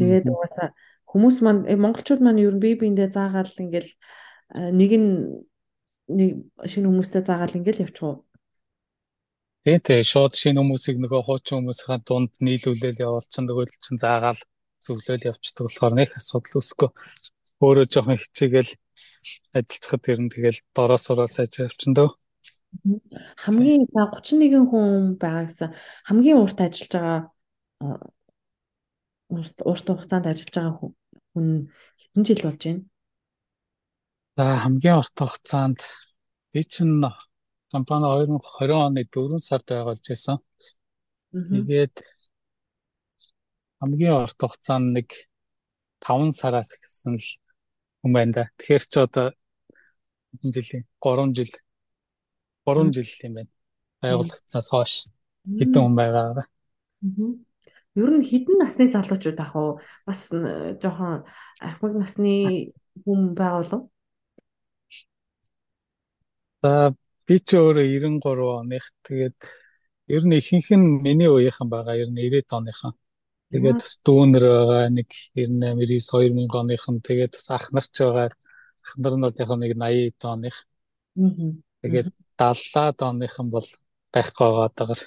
[0.00, 0.72] Тэгээд угаасаа
[1.04, 3.92] хүмүүс маань э, монголчууд маань ер нь бие биендээ заагаал ингээл
[4.72, 5.10] нэг нь
[6.08, 6.30] нэг
[6.64, 8.24] шинэ хүмүүстэй заагаал ингээл явчих уу?
[9.64, 14.40] Тийм тийм шууд шинэ хүмүүсийг нөгөө хуучин хүмүүсийн дунд нийлүүлэл явуулсан нөгөө чинь заагаал
[14.80, 16.90] зөвлөөл явчихдаг болохоор нэг асуудал үүсэхгүй
[17.60, 18.72] өөрөө жоохон хичээгээл
[19.56, 22.10] ажиллахад тэр нь тэгэл дороос ороод сайж явчихсан дөө.
[23.42, 25.70] Хамгийн 31 хүн байгаа гэсэн
[26.08, 27.20] хамгийн урт ажиллаж байгаа
[29.30, 30.74] урт хугацаанд ажиллаж байгаа
[31.32, 31.48] хүн
[32.00, 32.82] хэдэн жил болж байна?
[34.36, 35.80] За хамгийн урт хугацаанд
[36.52, 37.00] би чинь
[37.72, 40.36] компани 2020 оны 4 сард байгуулж байсан.
[41.32, 41.94] Тэгээд
[43.80, 45.08] хамгийн урт хугацаанд нэг
[46.00, 47.28] 5 сараас ихсэн л
[48.06, 48.44] хүн байна да.
[48.54, 49.26] Тэгэхээр ч одоо
[50.30, 51.50] хэдэн жилийн 3 жил
[52.62, 53.50] 3 жил юм байна.
[54.02, 54.92] Байгуулагдсанаас хойш
[55.58, 56.46] хэдэн хүн байгаа.
[57.96, 59.70] Ер нь хэдэн насны залуучууд ах уу
[60.06, 61.26] бас жоохон
[61.58, 62.70] ахмад насны
[63.02, 63.82] хүн байгаа болов?
[66.62, 66.94] За
[67.26, 67.86] би ч өөрөө
[68.20, 69.36] 93 оных тэгээд
[70.14, 71.96] ер нь ихэнх нь миний үеийнхэн байгаа.
[72.02, 72.94] Ер нь 90-ад оныхан.
[73.54, 78.30] Тэгээд бас дүүнер байгаа нэг 98 99 2000 оныхан тэгээд бас ах нар ч байгаа.
[78.82, 80.56] Ах нар яг нэг 80 оных.
[81.82, 83.68] Тэгээд 70-аад оныхан бол
[84.10, 84.98] байхгүй байгаа даа.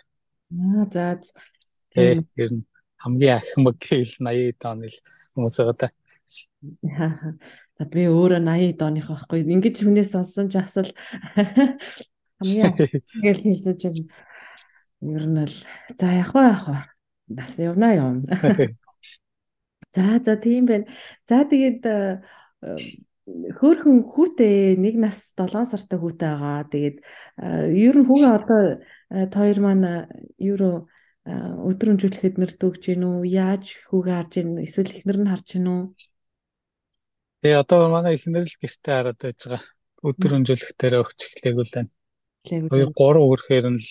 [0.56, 1.20] Аа за.
[1.92, 2.64] Тэгээд ер нь
[2.96, 4.98] хамгийн ахмаг гэвэл 80 оны л
[5.36, 5.88] хүмүүс байгаа да.
[7.76, 9.44] За би өөрөө 80 оных байхгүй.
[9.44, 10.92] Ингэж хүнээс сонсон ч асал
[12.40, 12.72] хамгийн
[13.24, 14.08] гэл хийсэн чинь
[15.04, 15.56] ер нь л
[16.00, 16.80] за яг уу яг уу
[17.30, 18.16] нас явна юм.
[19.96, 20.86] За за тийм байна.
[21.26, 22.22] За тэгээд э,
[23.58, 26.70] хөөхөн хүүтэй нэг нас 7 сартай хүүтэй байгаа.
[26.70, 26.98] Тэгээд
[27.42, 28.62] э, ер нь хүүгээ одоо
[29.10, 30.06] хоёр маань
[30.38, 30.86] евро
[31.30, 33.18] өдөр өнжүүлэхэд нэр дөгж гин үү?
[33.34, 35.82] Яаж хүүгээ харж гин эсвэл ихнэр нь харж гин үү?
[37.42, 39.64] Тэгээ одоо манай ихнэр л гэртээ хараад байж байгаа.
[40.06, 41.90] Өдөр өнжүүлэх дээр өгч байна.
[42.46, 43.90] Хоёр гурван өрөхээр нь л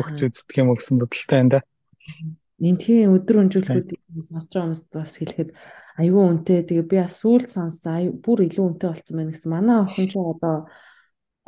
[0.00, 1.60] өгч үздэг юм гэсэн бодолтой байна
[2.06, 2.12] да.
[2.60, 3.88] Нинтгийн өдөр өнжүүлэхэд
[4.28, 5.50] сонсож байгаа хүмүүст бас хэлэхэд
[5.96, 6.60] айгүй үнэтэй.
[6.68, 8.20] Тэгээ би бас сүүлд сонссон.
[8.20, 9.48] Бүр илүү үнэтэй болсон байна гэсэн.
[9.48, 10.68] Манай охин ч одоо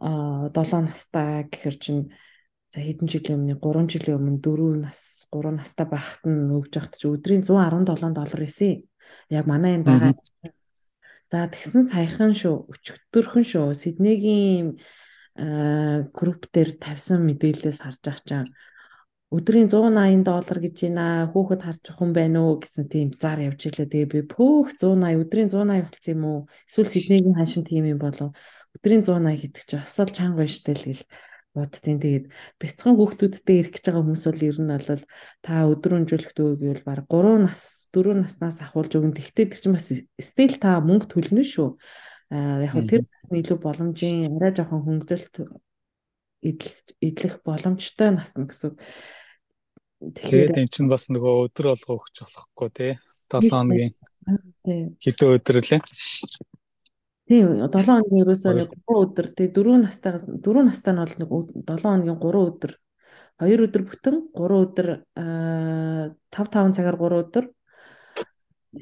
[0.00, 2.02] а 7 настай гэхэр чинь
[2.72, 6.96] за хэдэн жилийн өмнө 3 жилийн өмнө 4 нас 3 настай байхад нь өгж явахд
[6.96, 8.88] чи өдрийн 117 доллар эсэ.
[9.28, 10.16] Яг манай энэ байгаа.
[11.28, 13.76] За тэгсэн саяхан шүү, өчигдөрхөн шүү.
[13.76, 14.80] Сиднейгийн
[16.12, 18.52] групп дээр тавьсан мэдээлэлээс харж байгаа чинь
[19.32, 21.32] өдрийн 180 доллар гэж байна.
[21.32, 23.88] Хүүхэд харж хүн байна уу гэсэн тийм зар явж илээ.
[23.88, 26.40] Тэгээ би пөөх 180 өдрийн 180 болцсон юм уу?
[26.68, 28.36] Эсвэл Сиднейгийн ханшин тийм юм болов.
[28.76, 31.04] Өдрийн 180 гэдэг чинь асал чанга штэ л гэл
[31.56, 32.24] буддیں۔ Тэгээд
[32.60, 35.02] бяцхан хүүхдүүдтэй ирэх гэж байгаа хүмүүс бол ер нь бол
[35.40, 39.16] та өдрөнжүүлэх дөө гэвэл баг 3 нас 4 наснаас ахуулж өгөн.
[39.16, 39.88] Тэгтээ тэр чинь бас
[40.20, 41.76] стил та мөнгө төлнө шүү.
[42.32, 45.36] Яг хөө тэр илүү боломжийн арай жоохон хөнгөлөлт
[46.42, 48.76] идэх боломжтой нас нь гэсэн.
[50.02, 52.92] Тэгээд эн чинь бас нөгөө өдөр болго өгч болохгүй тий.
[53.30, 53.94] 7 хоногийн.
[54.98, 55.80] Хэдэн өдөр лээ?
[57.30, 61.30] Тийм 7 хоногийн ерөөсөө нэг 3 өдөр тий 4 настайгаас 4 настай нь бол нэг
[61.70, 62.72] 7 хоногийн 3 өдөр
[63.46, 67.44] 2 өдөр бүтэн 3 өдөр 5 5 цагаар 3 өдөр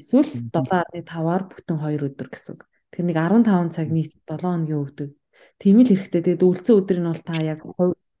[0.01, 2.57] эсвэл 7.5-аар бүтэн 2 өдөр гэсэн.
[2.91, 5.09] Тэр нэг 15 цаг нийт 7 хоногийн өгдөг.
[5.61, 6.21] Тийм л хэрэгтэй.
[6.25, 7.61] Тэгээд үлдсэн өдөр нь бол та яг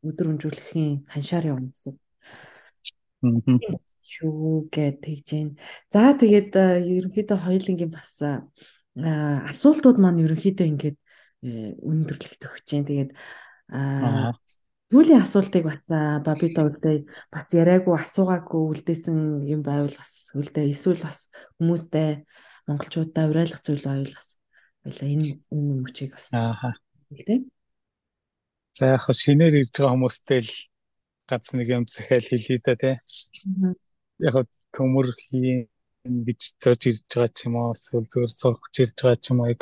[0.05, 1.97] өдөр өнжүүлэхийн ханшаар явна гэсэн.
[3.21, 5.53] Шүү гэж тэгж байна.
[5.93, 8.19] За тэгээд ерөнхийдөө хоёулынгийн бас
[8.97, 10.97] асуултууд маань ерөнхийдөө ингээд
[11.47, 12.89] э, өндөрлөгдөх гэж байна.
[12.91, 13.11] Тэгээд
[14.91, 21.31] Юулийн асуултыг бацаа Бабита үлдээ бас яриаггүй асуугаагүй үлдээсэн юм байвал бас үлдээ эсвэл бас
[21.55, 22.27] хүмүүстэй
[22.67, 24.35] монголчуудаа уриалгах зүйл байвал бас
[24.83, 26.75] байла энэ энэ мөчийг бас аа
[27.07, 27.47] үлдээ.
[28.75, 30.51] За яг шинээр ирж байгаа хүмүүстэй л
[31.31, 32.95] гац нэг юм захиал хэлье да тий.
[34.19, 34.35] Яг
[34.75, 35.71] төмөр хийн
[36.27, 39.51] гэж зөж ирж байгаа ч юм уу эсвэл зөвөр сурах ирж байгаа ч юм уу
[39.53, 39.61] яг.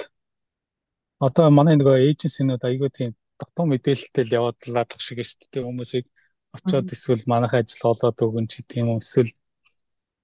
[1.25, 6.05] Одоо манай нөгөө эйженсинууд айгүй тийм дутуу мэдээлэлтэй л яваад ладах шиг шүү дээ хүмүүсийг
[6.57, 9.31] очоод эсвэл манайх ажил олоод өгөн ч гэдэг юм уу эсвэл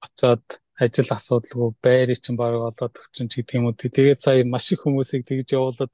[0.06, 0.46] очоод
[0.84, 3.66] ажил асуудалгүй байрыг чинь баг олоод өгчин ч гэдэг юм.
[3.68, 5.94] Уу тэгээд сая маш их хүмүүсийг тэгж явуулаад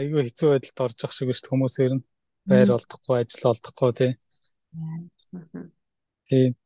[0.00, 1.52] айгүй хэцүү байдалд орж ах шиг шүү дээ.
[1.54, 2.04] Хүмүүсээр нь
[2.50, 4.12] байр олдохгүй ажил олдохгүй тий
[6.28, 6.56] Тэгээд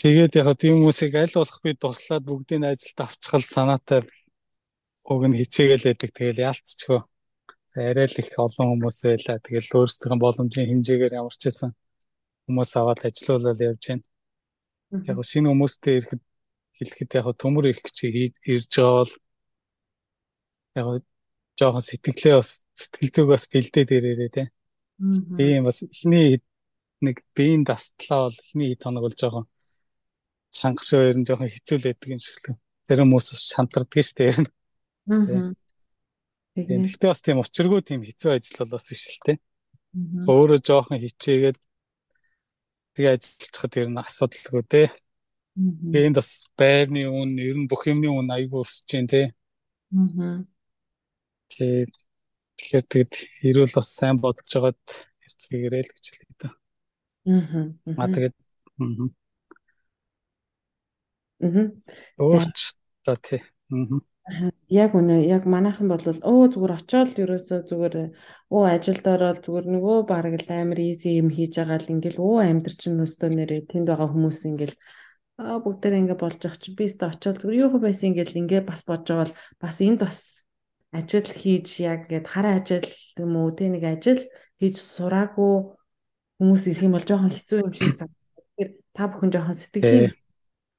[0.00, 4.00] Тэгээд яг тийм хүмүүсийг аль болох би туслаад бүгдийн ажилд авчихал санаатай
[5.04, 6.10] уг нь хичээгээл байдаг.
[6.16, 7.00] Тэгэл яалтчихөө.
[7.68, 9.36] За арай л их олон хүмүүс байлаа.
[9.44, 11.76] Тэгэл өөрсдийн боломжийн хэмжээгээр ямар ч байсан
[12.48, 14.04] хүмүүс аваад ажилуулаад явж байна.
[15.04, 16.22] Яг шинэ хүмүүстэй ирэхэд
[16.80, 19.04] хэлэхэд яг төмөр их чи ирж байгаа
[20.80, 21.04] бол яг
[21.60, 24.48] жоохон сэтгэлээ бас сэтгэл зүг бас бэлдээд ирээрээ.
[25.36, 26.40] Тийм бас эхний
[27.04, 29.46] нэг биеийн дастлаа бол эхний хэд хоног бол жоохон
[30.52, 32.58] чангаш хоёр нь жоохон хэцүү л байдаг юм шиг л.
[32.86, 34.32] Зарим хүмүүс бас шантардаг шүү дээ.
[35.10, 35.52] Аа.
[36.54, 39.34] Тэгэхдээ бас тийм учиргүй тийм хэцүү ажил бол бас биш л те.
[40.28, 41.58] Өөрөө жоохон хичээгээд
[42.94, 44.82] тэгээ ажиллахад ер нь асуудалгүй те.
[45.56, 49.22] Тэгээд бас байрны үн, ер нь бүх юмны үн айгүй өсөж जैन те.
[49.94, 50.42] Аа.
[51.54, 51.94] Тэгээд
[52.58, 53.12] тэгэхээр тэгэд
[53.48, 54.80] эрүүл бас сайн бодож жагаад
[55.26, 56.29] ярьцгийгээрэй л гэж хэлээ.
[57.26, 58.06] Аа.
[58.14, 58.34] Тэгээд.
[58.80, 59.08] Аа.
[62.20, 62.58] Өөрч
[63.04, 63.40] та тий.
[64.68, 67.94] Яг үнэ яг манайхан бол өө зүгээр очиод ерөөсөө зүгээр
[68.54, 72.36] өө ажилд ороод зүгээр нөгөө бараг л амар easy юм хийж байгаа л ингээл өө
[72.46, 74.76] амьдр чинь өстөө нэрээ тэнд байгаа хүмүүс ингээл
[75.40, 78.80] аа бүгдээр ингээ болж ах чи би өстөө очиод зүгээр юу байсан ингээл ингээ бас
[78.86, 80.18] бодож байгаа бол бас энд бас
[80.92, 82.86] ажил хийж яг гээд хараа ажил
[83.18, 84.22] юм уу тэ нэг ажил
[84.60, 85.74] хийж сураагүй
[86.40, 88.16] хүмүүс ирэх юм бол жоохон хэцүү юм шиг санагдав.
[88.56, 90.10] Тэгэхээр та бүхэн жоохон сэтгэлийн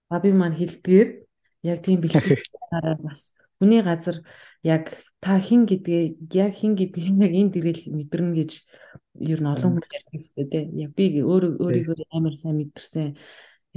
[0.10, 1.10] баби маань хэлдгээр
[1.70, 2.42] яг тийм бэлтгэл
[3.06, 4.18] бас хүний газар
[4.66, 4.90] яг
[5.22, 8.52] та хин гэдгээ яг хин гэдгийг яг энд ирэл мэдэрнэ гэж
[9.22, 10.66] ер нь олон хүмүүс ярьдаг шүү дээ.
[10.82, 13.14] Яг би өөрөө өөрийгөө амар сайн мэдэрсэн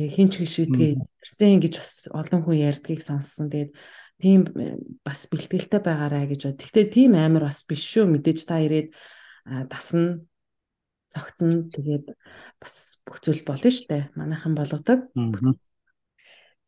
[0.00, 3.52] хин ч гэж шийдгээ ирсэн гэж бас олон хүн ярьдгийг сонссон.
[3.52, 3.70] Тэгээд
[4.24, 6.58] тийм э, бас бэлтгэлтэй байгаарай гэж бод.
[6.64, 8.08] Гэхдээ тийм амар бас биш шүү.
[8.08, 8.96] Мэдээж та ирээд
[9.68, 10.24] дасна
[11.14, 12.10] цогцсон тэгээд
[12.58, 14.10] бас бүх зүйл болно штэ.
[14.18, 15.06] Манайхан болгодог.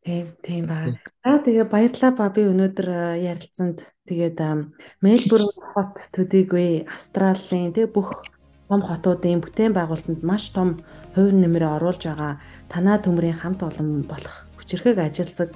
[0.07, 0.87] Тийм, тийм ба.
[1.21, 4.39] За тэгээ баярлалаа ба би өнөөдөр ярилцсанд тэгээд
[5.03, 8.23] Мельбурн хот төдийгүй Австралийн тэг бүх
[8.71, 10.79] том хотуудын бүтээн байгуулалтанд маш том
[11.11, 12.39] хувь нэмрээ оруулж байгаа
[12.71, 15.51] танаа төмрийн хамт олон болох хүчирхэг ажилсаг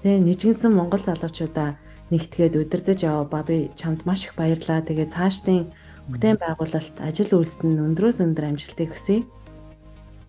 [0.00, 1.76] Тэгээ нэгжинсэн монгол залуучуудаа
[2.08, 4.80] нэгтгээд удирдах яв ба би чамд маш их баярлаа.
[4.80, 5.68] Тэгээ цаашдын
[6.10, 9.24] бүтээн байгуулалт ажил үйлсэнд өндрөөс өндөр амжилтыг хүсье.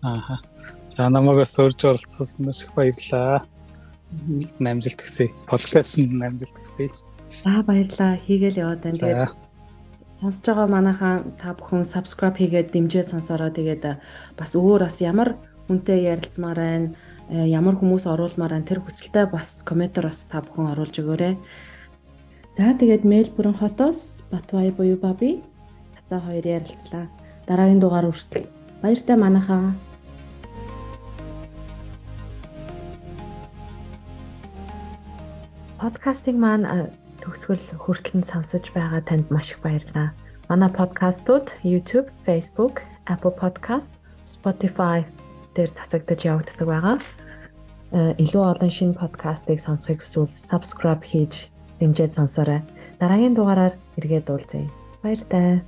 [0.02, 0.38] Ааха.
[0.94, 3.44] За намайгаас урьж оролцсон маш их баярлаа.
[4.62, 5.30] Амжилт хүсье.
[5.46, 6.90] Подкастт амжилт хүсье.
[7.30, 8.16] За баярлаа.
[8.16, 8.98] Хийгээл яваад байна.
[8.98, 9.34] Тэгээд
[10.18, 13.98] сонсож байгаа манайхаа та бүхэн subscribe хийгээд дэмжиж сонсороо тэгээд
[14.38, 15.34] бас өөр бас ямар
[15.66, 16.88] хүнтэй ярилцмаар байна
[17.32, 21.38] Э, ямар хүмүүс оруулмаар ан тэр хүсэлтэд бас комментор бас та бүхэн оруулж өгөөрэй.
[22.58, 25.40] За тэгээд Мельбурн хотоос Батбай буюу Баби
[26.12, 27.06] цацаа хоёр ярилцлаа.
[27.48, 28.44] Дараагийн дугаар хүртэл
[28.84, 29.72] баяртай манайхаа.
[35.80, 36.92] Подкастыг маань
[37.24, 40.12] төгсгөл хүртэл сонсож байгаа танд маш их баярлалаа.
[40.52, 43.96] Манай подкастууд YouTube, Facebook, Apple Podcast,
[44.28, 45.08] Spotify
[45.56, 47.00] дээр цацагдаж явагддаг байгаа.
[48.20, 51.48] Илүү олон шинэ подкастыг сонсохыг хүсвэл subscribe хийж
[51.80, 52.60] дэмжиж сонсоорой.
[53.00, 54.68] Дараагийн дугаараар эргээд уулзъя.
[55.00, 55.64] Баяр таа.